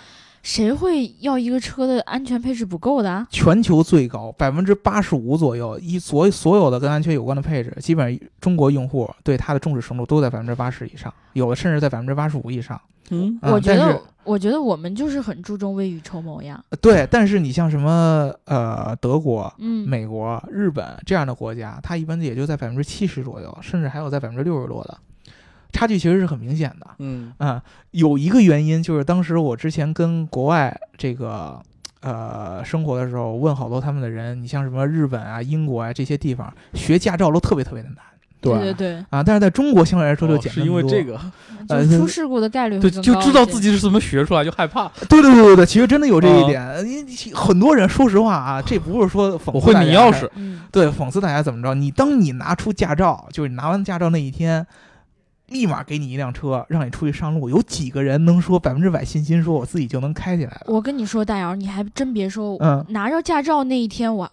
[0.47, 3.27] 谁会要一个车的安全配置不够的啊？
[3.29, 12.79] 全球最高，百分之八十五左右，一所所有的跟安全有关的配置，基本上中国用户对它的重视程度都在百分之八十以上，有的甚至在百分之八十五以上。
[13.09, 16.63] 嗯，啊我觉得，我觉得我们就是很注重未雨绸缪呀。
[16.69, 24.97] 呃对，但是你像什么呃德国、嗯，美国、日本这样的国家，它一般也就在百分之七十左右，甚至还有在百分之六十多的，
[25.71, 26.87] 差距其实是很明显的。
[26.99, 31.59] 嗯，啊、有一个原因就是当时我之前跟国外这个
[32.01, 37.97] 呃生活的时候，问好多他们的人，你像什么日本啊、英国啊这些地方，学驾照都特别特别的难
[38.39, 39.23] 对对对，啊。
[39.23, 41.19] 但是在中国相对来说就简单得多因为这个，
[41.69, 44.87] 呃就出事故的概率对，就知道自己是怎么学出来，就害怕。
[45.09, 46.63] 对对对对对，其实真的有这一哦点。
[46.63, 51.73] 呃你、你很多人说实话啊，这不是说讽刺我会大家拧钥匙，嗯，对，讽刺大家怎么着？
[51.73, 54.65] 你当你拿出驾照，就是你拿完驾照那一天，
[55.47, 60.61] 立马给你一辆车，让你出去上路，有几个人能说百分之百信心说我自己就能开起来了？
[60.67, 64.29] 我跟你说，大姚，你还真别说，嗯拿着驾照那一天，我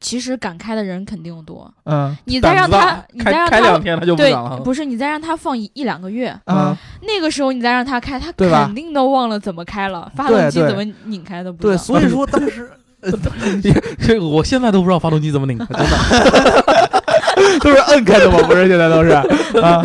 [0.00, 1.72] 其实敢开的人肯定多。
[1.84, 3.50] 嗯你再让他你再让他。
[3.50, 4.60] 开两天他就不对敢了，。
[4.60, 12.70] 不是你再让他放一一两个月，啊，那个时候你再让他开，他肯定都忘了怎么开了，发动机怎么拧开的不知对，所以说当时。
[13.06, 13.12] 呃
[14.00, 16.64] 这个我现在都不知道发动机怎么拧开，真的。
[17.60, 18.38] 都是摁开的吗？
[18.46, 19.10] 不是，现在都是
[19.60, 19.84] 啊。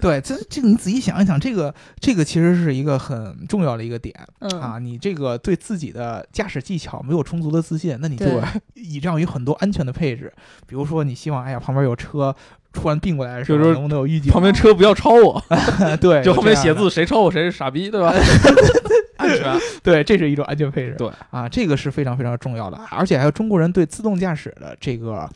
[0.00, 4.78] 对，这这个你仔细想一想，这个这个其实是一个很重要的一个点嗯啊。
[4.78, 8.26] 你这个对自己的驾驶技巧没有充足的自信，那你就
[8.74, 10.32] 倚仗于很多安全的配置，
[10.66, 12.34] 比如说你希望，哎呀，旁边有车
[12.72, 14.32] 突然并过来的时候，就是能不能有预警？
[14.32, 15.42] 旁边车不要超我，
[16.00, 18.14] 对，就后面写字谁超我谁是傻逼，对吧？
[19.18, 19.54] 安全。
[19.82, 20.94] 对，这是一种安全配置。
[20.96, 25.28] 对啊，这个是非常非常重要的，而且还有中国人对自动驾驶的这个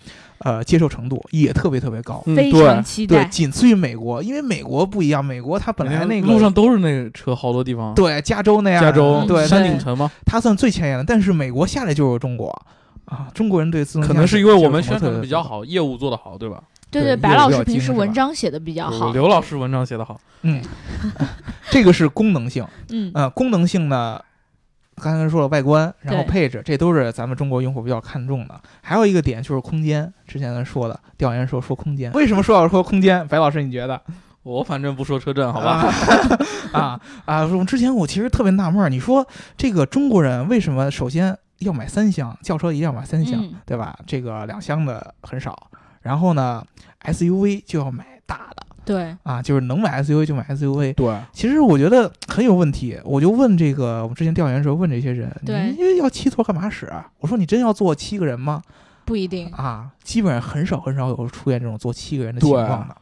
[0.44, 2.22] 呃接受程度也特别特别高。
[2.26, 3.24] 嗯非对对，常期待。
[3.24, 7.92] 仅次于美国，因为美国不一样，美国它本来那个路上都是那个车，好多地方。
[7.94, 10.10] 对加州那样，加州对山顶城吗？
[10.24, 12.48] 它算最前沿的，但是美国下来就是中国
[13.06, 16.62] 啊，中国人对自动驾驶可能是因为我们宣传的比较好，业务做得好，对吧？
[16.90, 19.10] 对对白老师平时文章写的比较好。
[19.12, 20.62] 刘老师文章写的好，嗯，
[21.70, 24.20] 这个是功能性，嗯，呃，功能性呢。
[24.96, 28.60] 刚才说了外观，然后配置，这都是咱们中国用户比较看重的。
[28.82, 33.26] 还有一个点就是空间，之前咱说的调研说说空间， 为什么说要说空间？
[33.28, 34.00] 白老师，你觉得？
[34.42, 35.90] 我反正不说车震，好吧？
[36.72, 37.46] 啊啊啊！
[37.46, 39.26] 我之前我其实特别纳闷儿，你说
[39.56, 43.98] 这个中国人为什么首先要买三厢轿车，一定要买三厢，嗯对吧？
[44.06, 45.70] 这个两厢的很少，
[46.02, 46.62] 然后呢
[47.04, 50.92] ，SUV 就要买大的对，啊，就是能买 SUV 就买 SUV。
[50.94, 57.10] 对，其实我觉得很有问题，我就问这个，我们之前调研的时候问这些人，对你要七座干嘛使啊？
[57.20, 58.62] 我说你真要坐七个人吗？
[59.04, 59.48] 不一定。
[59.52, 62.96] 啊，基本上很少很少有出现这种坐七个人的情况的。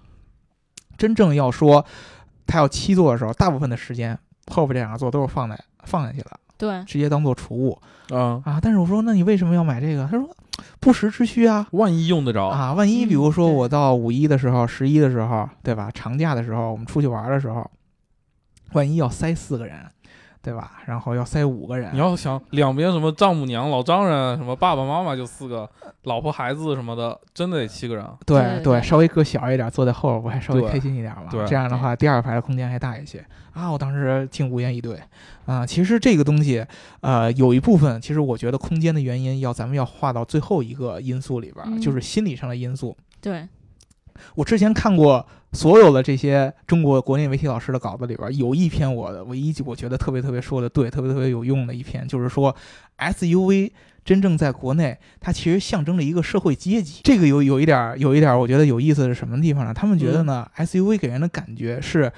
[0.96, 1.84] 真正要说
[2.46, 4.16] 他要七座的时候，大部分的时间
[4.48, 7.76] 后边这两个座都是放在放下去了，对，直接当做储物
[8.10, 8.60] 嗯，啊。
[8.62, 10.06] 但是我说，那你为什么要买这个？
[10.10, 10.28] 他说
[10.80, 11.66] 不时之需啊。
[11.72, 15.90] 万一用得着，啊，万一嗯比如说我到五一的时候、十一的时候，对吧？
[15.92, 17.70] 长假的时候，我们出去玩的时候，
[18.72, 19.76] 万一要塞四个人，
[20.42, 20.72] 对吧？
[20.86, 25.68] 然后要塞五个人，你要想两边什么丈母娘、老丈人，什么爸爸妈妈就四个，
[26.02, 28.04] 老婆孩子什么的，真的得七个人。
[28.26, 31.28] 对对对稍微个小一点，坐在后边不还稍微开心一点嘛？
[31.30, 33.70] 对这样的话，第二排的空间还大一些啊！
[33.70, 35.00] 我当时竟无言以对
[35.46, 35.64] 啊。
[35.64, 36.66] 其实这个东西，
[37.00, 42.96] 呃，有一部分，其实我觉得空间的原因要咱们要划到最后一个因素里边就是心理上的因素。
[43.20, 43.46] 对，
[44.34, 52.54] 我之前看过所有的这些中国国内媒体老师的稿子里边，有一篇我的唯一我觉得特别特别说的对，特别特别有用的一篇，就是说
[52.98, 53.70] SUV
[54.04, 57.00] 真正在国内，它其实象征了一个社会阶级。
[57.04, 59.72] 这个有有一点儿有一点儿我觉得有意思的是什么地方呢？
[59.74, 62.12] 他们觉得呢、SUV 给人的感觉是。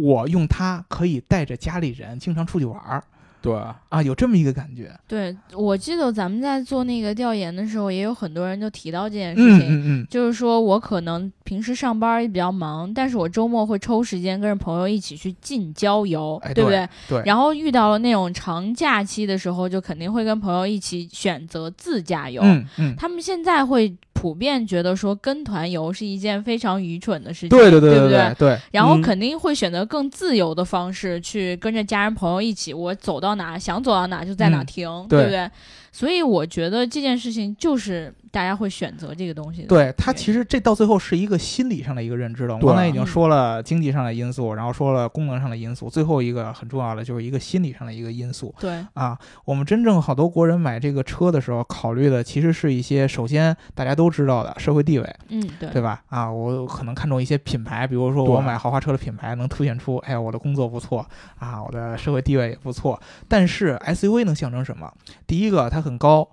[0.00, 3.02] 我用它可以带着家里人经常出去玩儿
[3.40, 3.54] 对，
[3.88, 4.92] 啊，有这么一个感觉。
[5.06, 16.88] 对，我记得咱们在做那个调研的时候，也有很多人就提到这件事嗯情，嗯嗯，就是说我可能平时上班也比较忙，但是我周末会抽时间跟着朋友一起去近郊游，哎对不对？
[17.08, 17.22] 对。
[17.24, 22.42] 然后遇到了那种长假期的时候，就肯定会跟朋友一起选择自驾游。
[22.42, 35.48] 嗯嗯，他们现在会普遍觉得说跟团游是一件非常愚蠢的事情，对对对对不对对，嗯然后肯定会选择更自由的方式去跟着家人朋友一起，我走到哪想走到哪就在哪嗯停，对不对？
[35.92, 39.68] 所以我觉得这件事情就是大家会选择这个东西的。
[39.68, 42.54] 对它其实这到最后是一个心理上的一个认知了。
[42.54, 49.18] 我对刚才已经嗯说了经济上的因素，然后说了功能上的因素，最后一个很重要的就是一个心理上的一个因素对啊。
[49.44, 56.02] 我们真正好多国人买这个车的时候，考虑的其实是一些首先大家都知道的社会地位，嗯，对对吧？
[56.08, 61.06] 啊，我可能看中一些品牌，比如说我买豪华车的品牌能凸显出，哎呀，我的工作不错
[61.38, 63.00] 啊，我的社会地位也不错。
[63.26, 64.92] 但是 SUV 能象征什么？
[65.26, 66.28] 第一个，它很高，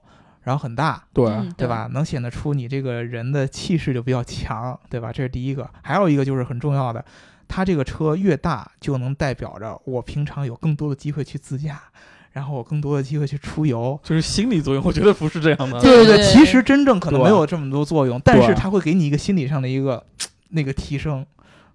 [0.46, 1.90] 然后很大，对，嗯对吧？
[1.92, 5.12] 能显得出你这个人的气势就比较强，对吧？
[5.12, 5.70] 这是第一个。
[5.82, 7.04] 还有一个就是很重要的，
[7.48, 11.82] 它这个车越大，就能代表着我平常有更多的机会去自驾，
[12.32, 14.00] 然后我更多的机会去出游。
[14.04, 15.82] 就是心理作用，我觉得不是这样的。
[15.82, 20.06] 对对对其实真正可能没有这么多作用，但是它会给你一个心理上的一个
[20.50, 21.26] 那个提升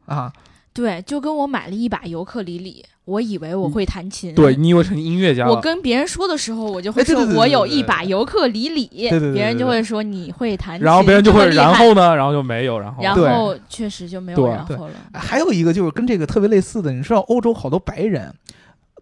[0.07, 0.33] 啊。
[0.73, 5.51] 对，就跟我买了一把尤克里里，我以为我会弹琴，对你以为成音乐家了？
[5.51, 12.15] 我跟别人说的时候，我就会说我有一把尤克里里，对对对别人就会说你会弹琴，然后别人就会，然后呢？
[12.15, 14.95] 然后就没有，然后对然后确实就没有然后了。
[15.13, 18.33] 还有一个就是跟这个特别类似的，你知道欧洲好多白人，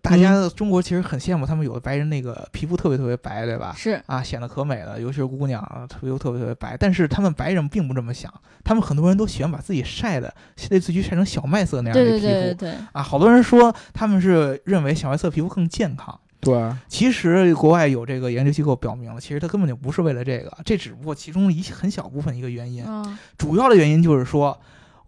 [0.03, 3.75] 大家中国其实很羡慕他们有的白人那个皮肤特别特别白，对吧？
[3.77, 6.77] 是，啊，显得可美了，尤其是姑娘啊，特别特别特别白。
[6.77, 8.33] 但是他们白人并不这么想，
[8.65, 10.33] 他们很多人都喜欢把自己晒的
[10.71, 13.03] 类似于晒成小麦色那样的皮肤对对对对，啊。
[13.03, 24.59] 好多人说他们是认为小麦色皮肤更健康，对，其实国外有这个研究机构表明了，其实它根本就不是为了这个，这只不过其中一很小部分一个原因，嗯，主要的原因就是说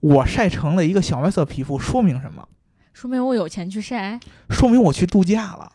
[0.01, 2.47] 我晒成了一个小麦色皮肤，说明什么？
[3.01, 4.21] 说明我有钱去晒。
[4.51, 5.73] 说明我去度假了。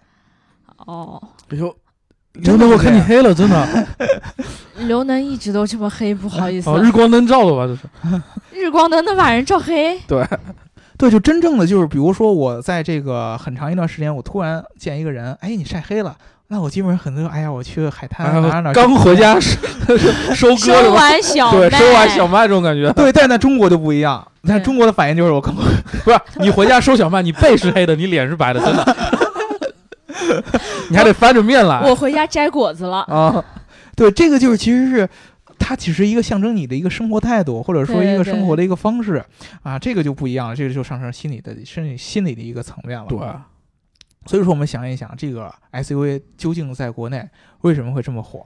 [0.85, 3.87] 哦，刘能，我看你黑了，真的。
[4.85, 7.65] 刘能一直都这么黑，不好意思，哦，日光灯照的吧？
[7.65, 8.21] 这是。
[8.53, 9.99] 日光灯能把人照黑。
[10.01, 10.23] 对
[10.99, 16.15] 对，就真正的就是，比如说我在这个很长一段时间，我突然见一个人，哎，你晒黑了，
[16.47, 19.57] 那我基本上很多，哎呀，我去海滩哎呀哪哪哪刚回家收
[20.35, 20.93] 收割收？
[20.93, 22.91] 完小对，麦，收完小麦这种感觉。
[22.93, 25.61] 对，但在中国就不一样，你看中国的反应就是我刚不
[26.11, 28.95] 是你回家收小麦，你背是黑的，你脸是白的，真的。
[30.89, 31.81] 你还得翻着面来。
[31.81, 32.99] 我回家摘果子了。
[33.01, 33.43] 啊，
[33.95, 35.09] 对，这个就是其实是。
[35.57, 39.23] 它只是一个象征你的一个生活态度，或者说一个对对生活的一个方式
[39.63, 43.05] 啊，这个就不一样了，这个就上升心理的心理心理的一个层面了。
[43.07, 43.17] 对，
[44.25, 47.27] 所以说我们想一想，这个 SUV 究竟在国内
[47.61, 48.43] 为什么会这么火？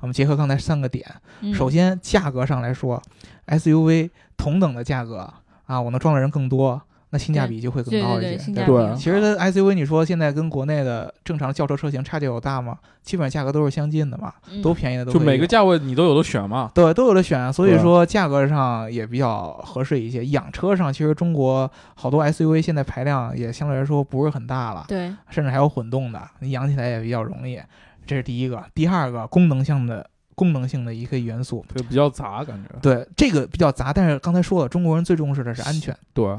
[0.00, 1.06] 我们结合刚才三个点，
[1.40, 3.00] 嗯首先价格上来说
[3.46, 5.32] ，SUV 同等的价格
[5.66, 6.82] 啊，我能装的人更多，
[7.12, 8.52] 那性价比就会更高一些。
[8.52, 12.78] 对其实它 SUV 你说现在跟国内的正常轿车车型差距有大吗？
[13.02, 16.70] 基本上价格都是相近的嘛，嗯都便宜的都就每个价位你都有的选嘛。
[16.74, 20.24] 对，都有的选，所以说价格上也比较合适一些。
[20.26, 27.60] 养车上，其实中国好多 SUV 现在排量也相对来说不是很大了，对甚至还有混动的，你养起来也比较容易。
[28.06, 31.64] 这是第一个，第二个功能性的功能性的一个元素。
[31.72, 32.68] 对，比较杂感觉。
[32.80, 35.96] 对，这个比较杂，但是刚才说了，中国人最重视的是安全。
[36.14, 36.36] 对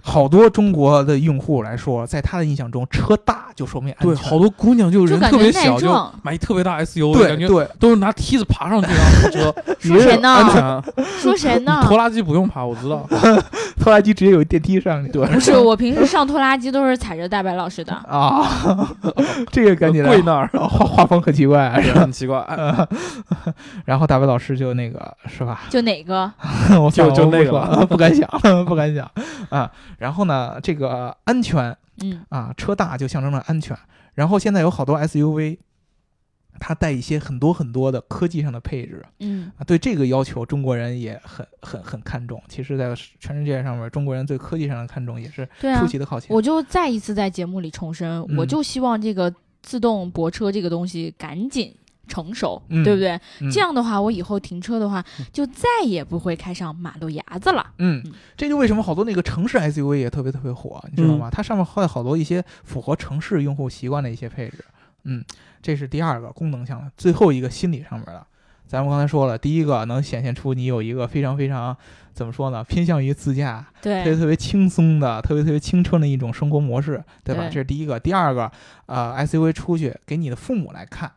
[0.00, 4.14] 好多中国的用户来说，在他的印象中，车大就说明安全。
[4.14, 11.04] 对，好多姑娘就人特别小，就撞买一特别大 SUV，对感觉对，都是拿梯子爬上去然后 车，说谁呢安全。
[11.20, 11.82] 说谁呢？
[11.86, 13.06] 拖拉机不用爬，我知道。
[13.78, 15.10] 拖拉机直接有电梯上去。
[15.10, 17.92] 对不是，我平时上拖拉机都是踩着大白老师的。
[17.94, 18.46] 啊，
[19.50, 21.70] 这个赶紧 跪那儿，画画风很奇怪？
[21.94, 22.44] 很奇怪。
[23.84, 25.62] 然后大白老师就那个是吧？
[25.70, 26.30] 就哪个？
[26.70, 28.28] 就我不说那个了不敢想，
[28.66, 29.10] 不敢想
[29.50, 29.70] 啊。
[29.98, 33.76] 然后呢，这个安全嗯，啊，车大就象征着安全。
[34.14, 35.58] 然后现在有好多 SUV，
[36.60, 42.42] 它带一些很多很多的科技上的配置嗯，啊，对这个要求中国人也很很很看重。
[42.48, 46.34] 其实，在全世界上面，中国人对科技上的看重也是出，奇的靠前。
[46.34, 51.74] 我就再一次在节目里重申，嗯我就希望这个自动泊车这个东西赶紧
[52.06, 53.10] 成熟，嗯对不对？
[53.40, 57.64] 嗯这样的话，我以后停车的话，就再也不会开上马路牙子了。
[57.78, 61.28] 嗯嗯，这就为什么好多那个城市 SUV 也特别特别火，你知道吗？
[61.30, 64.64] 它上面会有好多一些符合城市用户习惯的一些配置。
[65.08, 65.24] 嗯，
[65.62, 68.24] 这是第二个功能项的，最后一个心理上面的。
[68.66, 71.74] 咱们刚才说了，第一个能显现出你有一个非常非常
[72.12, 77.44] 怎么说呢，偏向于自驾、对特别，特别轻松的、特别特别青春的一种生活模式，对吧？
[77.44, 77.98] 对这是第一个。
[77.98, 78.52] 第二个，
[78.84, 81.10] 呃，SUV 出去给你的父母来看，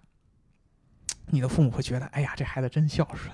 [1.31, 3.29] 你的父母会觉得，哎呀，这孩子真孝顺，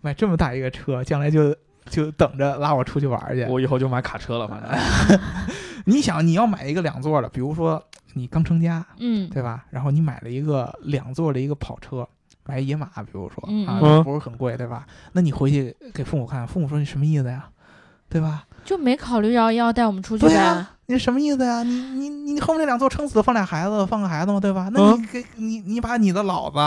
[0.00, 1.54] 买这么大一个车，将来就
[1.90, 3.44] 就等着拉我出去玩儿去。
[3.44, 5.20] 我以后就买卡车了，反 正。
[5.84, 7.82] 你想，你要买一个两座的，比如说
[8.14, 9.64] 你刚成家，嗯，对吧？
[9.70, 12.06] 然后你买了一个两座的一个跑车，
[12.46, 14.86] 买野马，比如说嗯啊，嗯不是很贵，对吧？
[15.12, 17.48] 那你回去给父母看，父母说你什么意思呀？
[18.08, 18.44] 对吧？
[18.64, 20.28] 就没考虑要要带我们出去呗。
[20.28, 21.62] 对啊，你什么意思呀？
[21.62, 24.68] 你你你你后面那两座撑死放俩孩子，放个孩子嘛，对吧？
[24.72, 26.58] 那你给你你把你的老子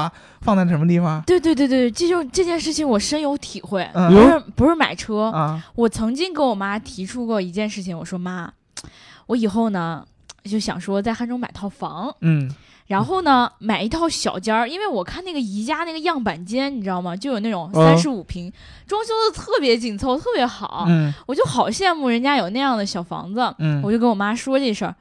[0.42, 1.22] 放在什么地方？
[1.24, 3.88] 对对对对，这就这件事情我深有体会。
[3.94, 8.52] 嗯不是不是买车，啊，我曾经跟我妈提出过一件事情，我说妈，
[9.28, 10.06] 我以后呢
[10.44, 12.50] 就想说在汉中买套房，嗯
[12.86, 17.16] 然后呢买一套小间儿，因为我看那个宜家那个样板间，你知道吗？
[17.16, 18.52] 就有那种嗯三十五平，
[18.86, 23.56] 装修的特别紧凑，特别好，嗯我就好羡慕人家有那样的小房子。
[23.60, 24.94] 嗯，我就跟我妈说这事儿，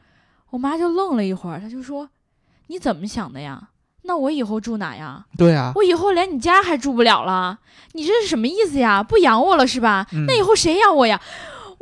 [0.51, 2.09] 我妈就愣了一会儿，她就说
[2.69, 3.69] ：“你怎么想的呀？
[4.05, 5.27] 那我以后住哪呀？
[5.37, 7.59] 对啊，我以后连你家还住不了了，
[7.93, 9.03] 你这是什么意思呀？
[9.03, 10.07] 不养我了是吧？
[10.13, 11.21] 嗯那以后谁养我呀？”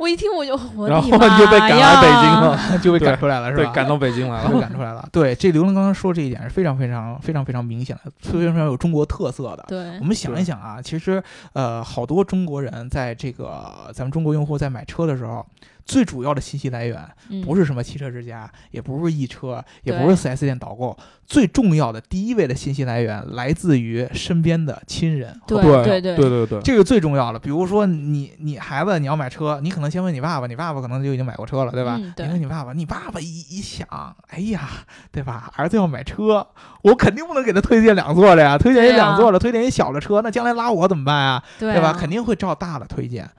[0.01, 3.71] 我一听我就我的然后就被赶来北京了， 就被赶出来了，是对，吧？
[3.71, 4.59] 赶到北京来被了。
[4.61, 5.07] 赶出来了。
[5.11, 9.63] 对，这刘能刚刚说这一点是非常非常非常非常明显的，非常非常有中国特色的。
[9.67, 11.21] 对我们想一想啊，其实
[11.53, 15.45] 呃，好多中国人在这个咱们中国用户在买车的时候，
[15.91, 25.83] 最主要的信息来源嗯不是什么汽车之家，也不是易车，也不是 4S 店导购，最重要的第一位的信息来源来自于身边的亲人和对朋友。
[25.83, 31.97] 对对对对对，这个最重要的，比如说你你孩子你要买车，你可能先问你爸爸，你爸爸可能就已经买过车了，对吧？
[31.99, 33.85] 嗯对你问你爸爸，你爸爸一一想，
[34.29, 34.69] 哎呀，
[35.11, 35.51] 对吧？
[35.57, 36.47] 儿子要买车，
[36.83, 41.43] 我肯定不能给他推荐两座的呀，推荐一两座的，推荐一小的车，那将来拉我怎么办啊？
[41.59, 41.89] 对对吧？
[41.89, 43.29] 啊肯定会照大的推荐。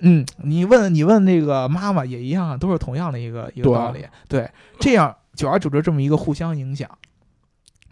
[0.00, 4.04] 嗯，你问你问那个妈妈也一样啊，都是同样的一个一个道理。
[4.28, 6.88] 对，这样久而久之这么一个互相影响，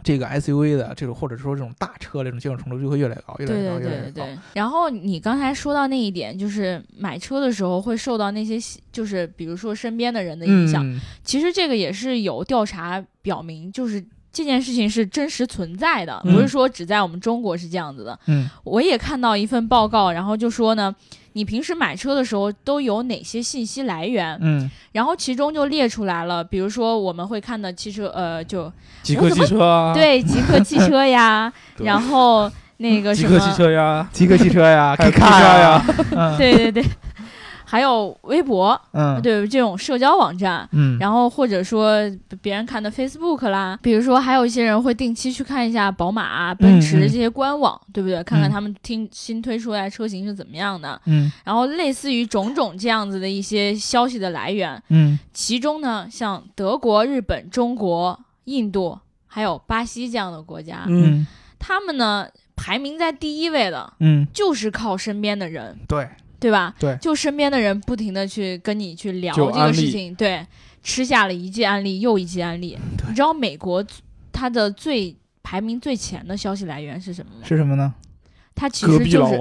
[0.02, 4.12] 这个 SUV 的这种或者说这种大车这种接受程度就会越来越高，越来越高，对越来越高。
[4.12, 4.38] 对对。
[4.52, 8.58] 然后你刚才说到那一点，就是买车的时候会受到那些
[8.92, 10.87] 就是比如说身边的人的影响。
[10.87, 18.18] 嗯，其实这个也是有调查表明，就是这件事情是真实存在的，嗯不是说只在我们中国是这样子的。
[18.26, 20.94] 嗯我也看到一份报告，然后就说呢，
[21.35, 24.70] 你平时买车的时候都有哪些信息来源，嗯。
[24.92, 28.72] 然后其中就列出来了，比如说我们会看的汽车，呃，就
[29.02, 35.85] 极客汽车啊，对极客汽车呀，然后那个什么极客汽么，车呀，极客汽车呀 K 卡呀
[36.38, 36.85] 对 对对，
[37.75, 39.20] 还有微博，嗯。
[39.20, 40.68] 对这种社交网站。
[40.70, 41.98] 嗯，然后或者说
[42.40, 47.00] 别人看的 Facebook 啦，比如说还有一些人会定期去看一下宝马啊、奔驰嗯。
[47.00, 48.22] 这些官网，对不对？
[48.22, 51.00] 看看嗯他们听新推出来车型是怎么样的。
[51.06, 51.33] 嗯。
[51.42, 55.18] 然后类似于种种这样子的一些消息的来源，嗯。
[55.33, 58.96] 其中呢，像德国、日本、中国、印度
[59.27, 61.27] 还有巴西这样的国家，嗯，嗯。
[61.58, 66.08] 他们呢排名在第一位的，嗯，就是靠身边的人，对，
[66.44, 66.74] 对吧？
[66.78, 70.46] 对就身边的人不停的去跟你去聊这个事情，对，
[70.82, 72.78] 吃下了一剂案例又一剂案例。
[73.08, 73.82] 你知道美国
[74.30, 77.46] 它的最排名最前的消息来源是什么吗？
[77.48, 77.94] 是什么呢？
[78.54, 79.38] 它其实就是，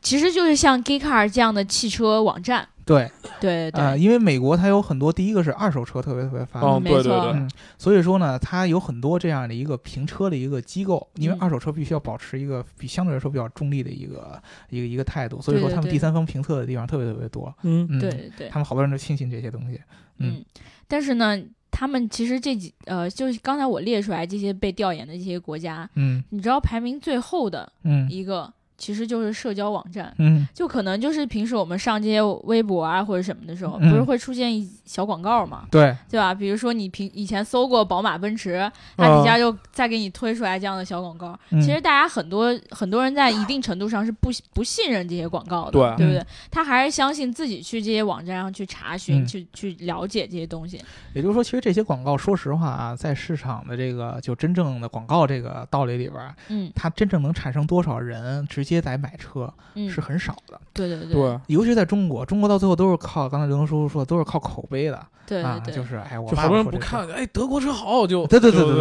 [0.00, 3.10] 其实就是像 Geekcar 这样的汽车网站，对，
[3.40, 3.70] 对对。
[3.70, 7.02] 对，呃，因为美国它有很多，第一个是二手车特别特别发达，哦，没错。
[7.02, 7.10] 对。
[7.10, 11.38] 对对，嗯，所以说呢，它有很多这样的一个评车的一个机构，因为嗯。
[11.40, 17.54] 二手车必须要保持一个比相对来说比较中立的一个一个一个态度，所以说他们第三方评测的地方特别特别多。
[17.62, 18.30] 嗯，嗯，对对。
[18.38, 19.80] 对他们好多人都轻信这些东西。
[20.18, 20.34] 嗯。
[20.38, 20.44] 嗯，
[20.88, 26.22] 但是呢，他们其实这几呃，就是刚才我列出来这些被调研的这些国家，嗯。
[26.30, 28.10] 你知道排名最后的嗯。
[28.10, 30.12] 一个其实就是社交网站。
[30.18, 36.34] 嗯就可能就是平时我们上这些微博啊或者什么的时候，嗯不是会出现一小广告嘛，对，对吧？
[36.34, 41.38] 比如说你平以前搜过宝马、奔驰，它底下就再给你推出来这样的小广告。
[41.50, 46.26] 嗯其实大家很多很多人在一定程度上是不不信任这些广告的，对对不对？
[46.50, 50.80] 他还是相信自己去这些网站上去查询、嗯去去了解这些东西。
[51.14, 59.52] 也就是说，其实这些广告，说实话啊，在市场的这个就真正的广告这个道理里边，嗯它真正能产生多少人直接接载买车
[59.88, 61.40] 是很少的，对对对。
[61.48, 65.06] 尤其在中国，中国到最后都是靠刚才刘能叔叔说的，都是靠口碑的。
[65.26, 65.42] 对，
[65.72, 67.08] 就是哎，我法国人不看。
[67.10, 68.74] 哎，德国车好，就对对对对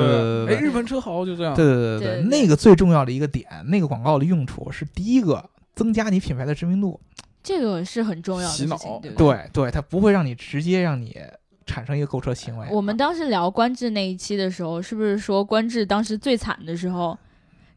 [0.46, 0.56] 对。
[0.56, 1.56] 哎，日本车好，就这样。
[1.56, 5.44] 对对对对，那个最重要的一个点，那个广告的用处是第一个
[5.76, 7.00] 增加你品牌的知名度，
[7.42, 8.54] 这个是很重要的。
[8.54, 8.78] 洗脑
[9.16, 11.18] 对对，它不会让你直接让你
[11.66, 12.68] 产生一个购车行为。
[12.72, 17.18] 我们当时聊观致那一期的时候，是不是说观致当时最惨的时候？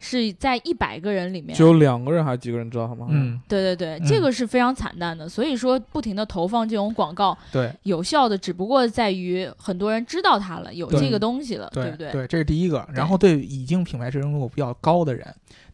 [0.03, 1.57] 是在一百个人里面？
[1.57, 3.07] 只有两个人还是几个人知道他吗？
[3.09, 5.29] 嗯，对对对，嗯这个是非常惨淡的。
[5.29, 12.11] 所以说，不停的投放这种广告，对有效的只不过在于很多人知道它了，有这个东西了，对不对？
[12.11, 12.87] 对，这是第一个。
[12.93, 15.25] 然后对已经品牌知名度比较高的人，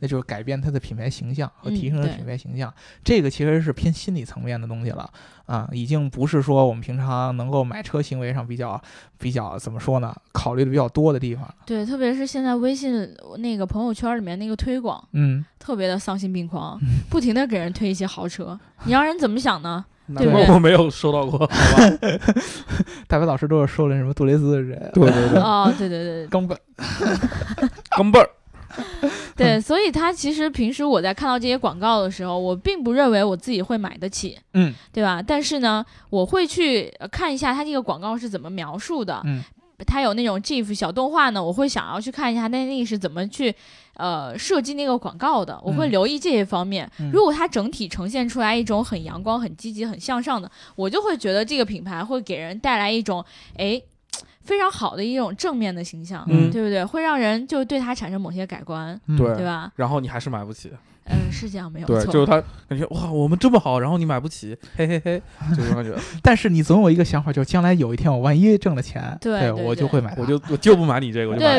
[0.01, 2.73] 那就是改变他的品牌形象和提升品牌形象。
[3.03, 5.11] 这个其实是偏心理层面的东西了
[5.49, 8.81] 啊，已经不是说我们平常能够买车行为上比较
[9.19, 11.55] 比较怎么说呢，考虑的比较多的地方了。
[11.65, 16.79] 对，特别是现在微信那个朋友圈里面那个推广，嗯，特别的丧心病狂，
[17.09, 19.85] 不停的给人推一些豪车，你让人怎么想呢？
[20.11, 21.99] 难对不对我没有收到过， 好吧？
[23.07, 26.59] 大白老师都是收了什么杜蕾斯的人，对对对，哦，对对对冈本，
[27.91, 28.31] 钢镚儿，
[29.37, 35.23] 对，所以他其实平时我在看到这些广告的时候，我并不认为我自己会买得起，嗯对吧？
[35.23, 39.23] 但是呢，我会去呃看一下他这个广告是怎么描述的。
[39.25, 39.43] 嗯，
[39.87, 43.55] 它有那种 GIF 小动画呢，我会想要去看一下那那是怎么去
[43.95, 46.91] 呃设计那个广告的，我会嗯留意这些方面。
[46.99, 53.25] 嗯如果它整体呈现出来一种很阳光、很积极、很向上的，我就会觉得这个品牌会给人带来一种
[53.57, 53.81] 哎。
[54.49, 56.83] 非常好的一种正面的形象，嗯对不对？
[56.83, 59.71] 会让人就对他产生某些改观，嗯对对吧？
[59.77, 60.73] 然后你还是买不起，
[61.11, 62.13] 嗯，是这样，没有对，错。
[62.13, 65.23] 就是他感觉哇，我们这么好，然后你买不起，嘿嘿嘿，
[65.57, 70.15] 这种感觉， 但是你总有一个想法，就是将来有一天我万一挣了钱，对对对我就会买。
[70.19, 71.59] 我就我就不买你这个，我就买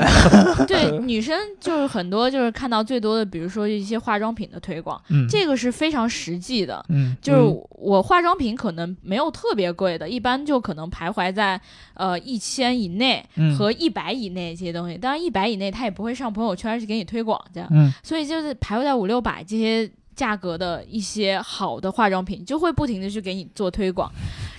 [0.65, 6.83] 对 对，女生就是很多就是看到最多的，比如说一些化妆品的推广，嗯这个是非常实际的。
[6.89, 11.59] 嗯就是嗯我化妆品可能没有特别贵的，一般就可能徘徊在
[11.93, 14.97] 呃一千以内嗯和一百以内这些东西。
[14.97, 24.11] 当然一百以内他也不会上朋友圈去给你推广这样，嗯所以就是徘徊在五六百这些价格的一些好的化妆品，就会不停的去给你做推广，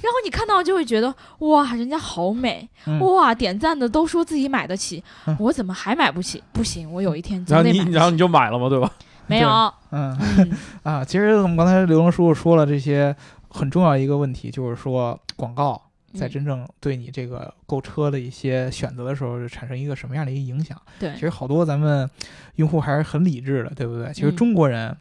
[0.02, 2.98] 然后你看到就会觉得哇，人家好美，嗯。
[3.00, 5.36] 哇，点赞的都说自己买得起，嗯。
[5.38, 6.42] 我怎么还买不起？
[6.52, 7.70] 不行，我有一天然后。
[7.70, 8.90] 你然后你就买了嘛，对吧？
[9.26, 9.48] 没有，
[9.90, 10.16] 嗯。
[10.38, 10.52] 嗯。
[10.82, 13.14] 啊，其实我们刚才刘龙叔叔说了这些
[13.48, 15.80] 很重要一个问题，就是说广告
[16.14, 20.80] 在嗯真正对你这个购车的一些选择的时候，产生一个什么样的一个影响？
[20.98, 22.08] 对其，实好多咱们
[22.56, 24.12] 用户还是很理智的，对不对？
[24.12, 24.96] 其实嗯中国人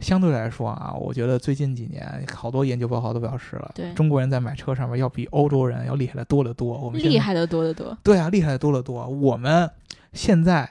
[0.00, 6.76] 相对来说啊，我觉得最近几年好多研究报告都表示了，对中国人在买车上面要比欧洲人要厉害的多得多。
[6.78, 7.96] 我们厉害的多得多。
[8.02, 9.06] 对啊，厉害的多得多。
[9.06, 9.70] 我们
[10.12, 10.68] 现在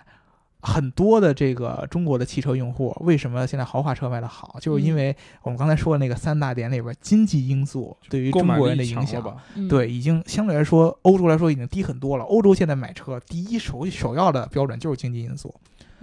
[0.63, 4.95] 很多的这个中国的汽车用户为什么现在豪华车卖的好，就是因嗯。
[4.95, 9.21] 为我们刚才说的那个三大点里边，经济因素对于中国人的影响，
[9.69, 12.23] 对，已经相对来说欧洲来说已经低很多了。
[12.23, 15.53] 欧洲现在买车第一首首要的标准就是经济因素，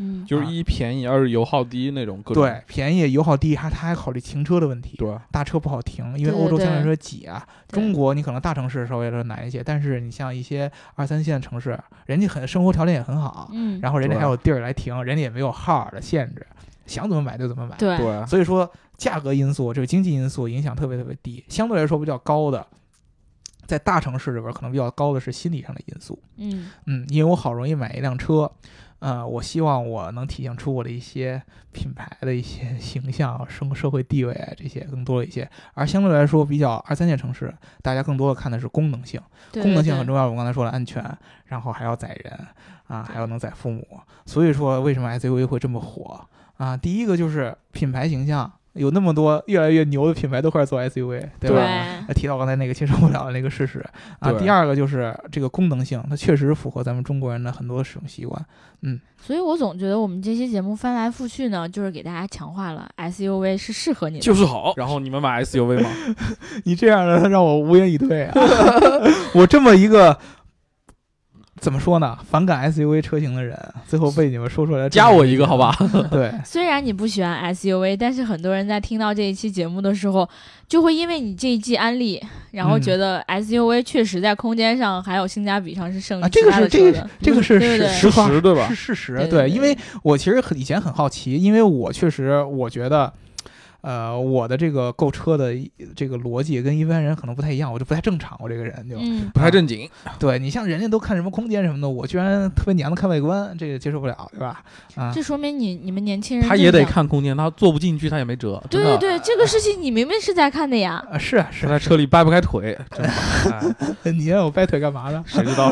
[0.02, 2.42] 嗯，就是一便宜，二是油耗低那种各种。
[2.42, 4.96] 对，便宜油耗低，还他还考虑停车的问题。
[4.96, 7.46] 对，大车不好停，因为欧洲相对来说挤啊。
[7.68, 16.46] 中国你可能大城市稍微的难一些，但是你像一些二三线城市，人家很生活条件也很好，嗯，然后人家还有地儿来停，人家也没有号儿的限制，
[16.86, 17.76] 想怎么买就怎么买。
[17.76, 22.66] 对，对，所以说价格因素这个经济因素影响特别特别低，相对来说比较高的，
[23.66, 26.18] 在大城市里边可能比较高的是心理上的因素。
[26.38, 28.50] 嗯嗯，因为我好容易买一辆车，
[29.00, 31.42] 呃，我希望我能体现出我的一些
[31.72, 35.48] 品牌的一些 形象、生社会地位啊，这些更多一些。
[35.74, 39.20] 而相对来说，比较二三线城市，大家更多的看的是功能性，
[39.50, 40.28] 对功能性很重要。
[40.28, 41.02] 我刚才说了安全，
[41.46, 42.46] 然后还要载人
[42.88, 43.86] 啊，还要能载父母。
[44.26, 46.26] 所以说，为什么 SUV 会这么火
[46.58, 46.76] 啊？
[46.76, 52.04] 第一个就是品牌形象，有那么多越来越牛的品牌都开始做 SUV，对吧？
[52.06, 53.84] 对提到刚才那个接受不了的那个事实
[54.20, 54.32] 啊。
[54.34, 58.44] 第二个就是这个功能性，它确实符合咱们中国人的很多使用习惯。
[58.82, 64.72] 嗯所以我总觉得我们这期节目翻来覆去呢，就是给大家强化了 SUV 是适合你的，就是好。
[64.78, 65.90] 然后你们买 SUV 吗？
[66.64, 68.34] 你这样的让我无言以对啊！
[69.34, 70.18] 我这么一个
[71.60, 73.56] 怎么说呢，反感 SUV 车型的人，
[73.86, 75.76] 最后被你们说出来，加我一个好吧？
[76.10, 80.28] 对，虽然你不喜欢 SUV，但是很多人在听到这一期节目的时候，
[80.66, 82.20] 就会因为你这一季安利，
[82.52, 87.06] 然后嗯觉得 SUV 确实在空间上还有性价比上是胜啊，这个是这个。
[87.20, 93.12] 这个是事实对吧是事实，对对对因为我其实很以前很好奇，因为我确实我觉得。
[93.80, 95.54] 呃，我的这个购车的
[95.96, 99.88] 这个逻辑跟一般人可能不太一样，我就不太正常，我这个人就，嗯，不太正经。
[100.18, 104.62] 对你像人家都看什么空间什么的，我居然特别娘的看外观，这个接受不了，对吧？
[104.96, 106.80] 啊，这说明你你们年轻人他也得。
[106.90, 108.60] 看空间，他坐不进去他也没辙。
[108.68, 111.00] 对对对，这个事情你明明是在看的呀。
[111.08, 113.12] 啊是啊是啊，在车里掰不开腿，真的。
[114.02, 115.22] 哎 你让我掰腿干嘛呢？
[115.24, 115.68] 谁知道？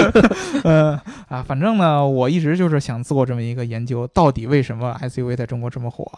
[0.64, 6.10] 呃啊，反正呢，我一直就是想做这么一个研究，到底为什么 SUV 在中国这么火？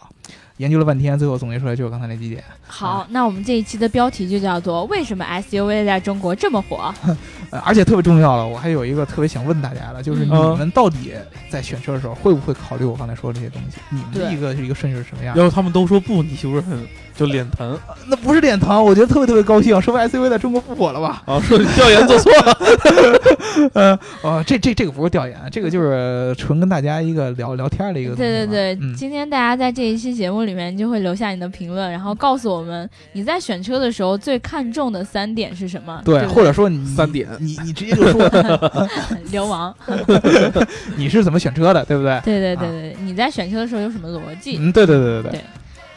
[0.57, 2.43] 研究了半天，最后总结出来就是刚才那几点。
[2.67, 6.93] 好，那我们这一期的标题就叫做“为什么 SUV 在中国这么火
[7.51, 11.11] 呃，而且特别重要了，我还有一个特别想问大家的，就是嗯你们到底
[11.49, 13.77] 在选车的时候会不会考虑我刚才说的这些东西？
[13.89, 15.35] 你们的一个一个顺序是什么样？
[15.35, 16.79] 要是他们都说不，你是不是很
[17.13, 17.77] 就脸疼
[18.07, 21.21] 那不是脸疼，我觉得特别特别高兴，说明 SUV 在中国不火了吧？
[21.25, 21.39] 啊？
[21.43, 22.57] 说你调研做错了。
[23.73, 28.05] 呃，哦，这这这个不是调研，这个就是纯跟大家一个聊聊天的一”？
[28.07, 28.21] 个东西。
[28.21, 36.01] 对对对，嗯，今天大家在这一期节目里面就会留下你的评论，然后告诉我们你在选车的时候最看重的三点是什么？
[36.05, 38.29] 对，不或者说你三点你你直接就说
[39.31, 39.75] 流氓。
[40.97, 42.19] 你是怎么选车的，对不对？
[42.23, 44.57] 对对对对，你在选车的时候有什么逻辑？
[44.59, 45.41] 嗯，对对对对对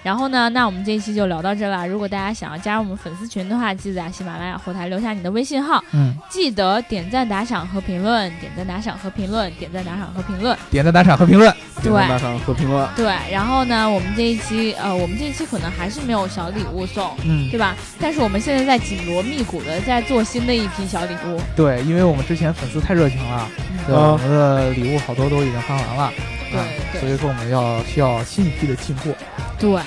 [0.05, 1.89] 然后呢，那我们这一期就聊到这了。
[1.89, 10.57] 如果大家想要加入我们粉丝群的话，记得在喜马拉雅后台留下你的微信号，嗯，记得点赞、打赏和评论，点赞、打赏和评论，点赞、打赏和评论。
[10.71, 11.51] 点赞、打赏和评论。
[11.83, 12.87] 对打赏和评论。
[12.95, 17.75] 对，然后呢，我们这一期，呃，我们这一期可能还是没有小礼物送，嗯，对吧？
[17.99, 21.41] 但是我们现在在紧锣密鼓的在做新的一批小礼物。
[21.57, 23.49] 对，因为我们之前粉丝太热情了，
[23.87, 24.03] 对吧？
[24.03, 26.13] 啊我们的礼物好多都已经发完了，
[26.51, 29.11] 对啊对所以说我们要需要新一批的进货。
[29.65, 29.83] 对，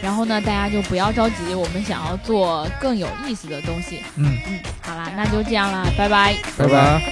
[0.00, 4.04] 然后呢，大家就不要着急，我们想要做更有意思的东西。
[4.14, 6.36] 嗯，嗯，好啦，那就这样啦，拜拜。
[6.56, 7.02] 拜拜。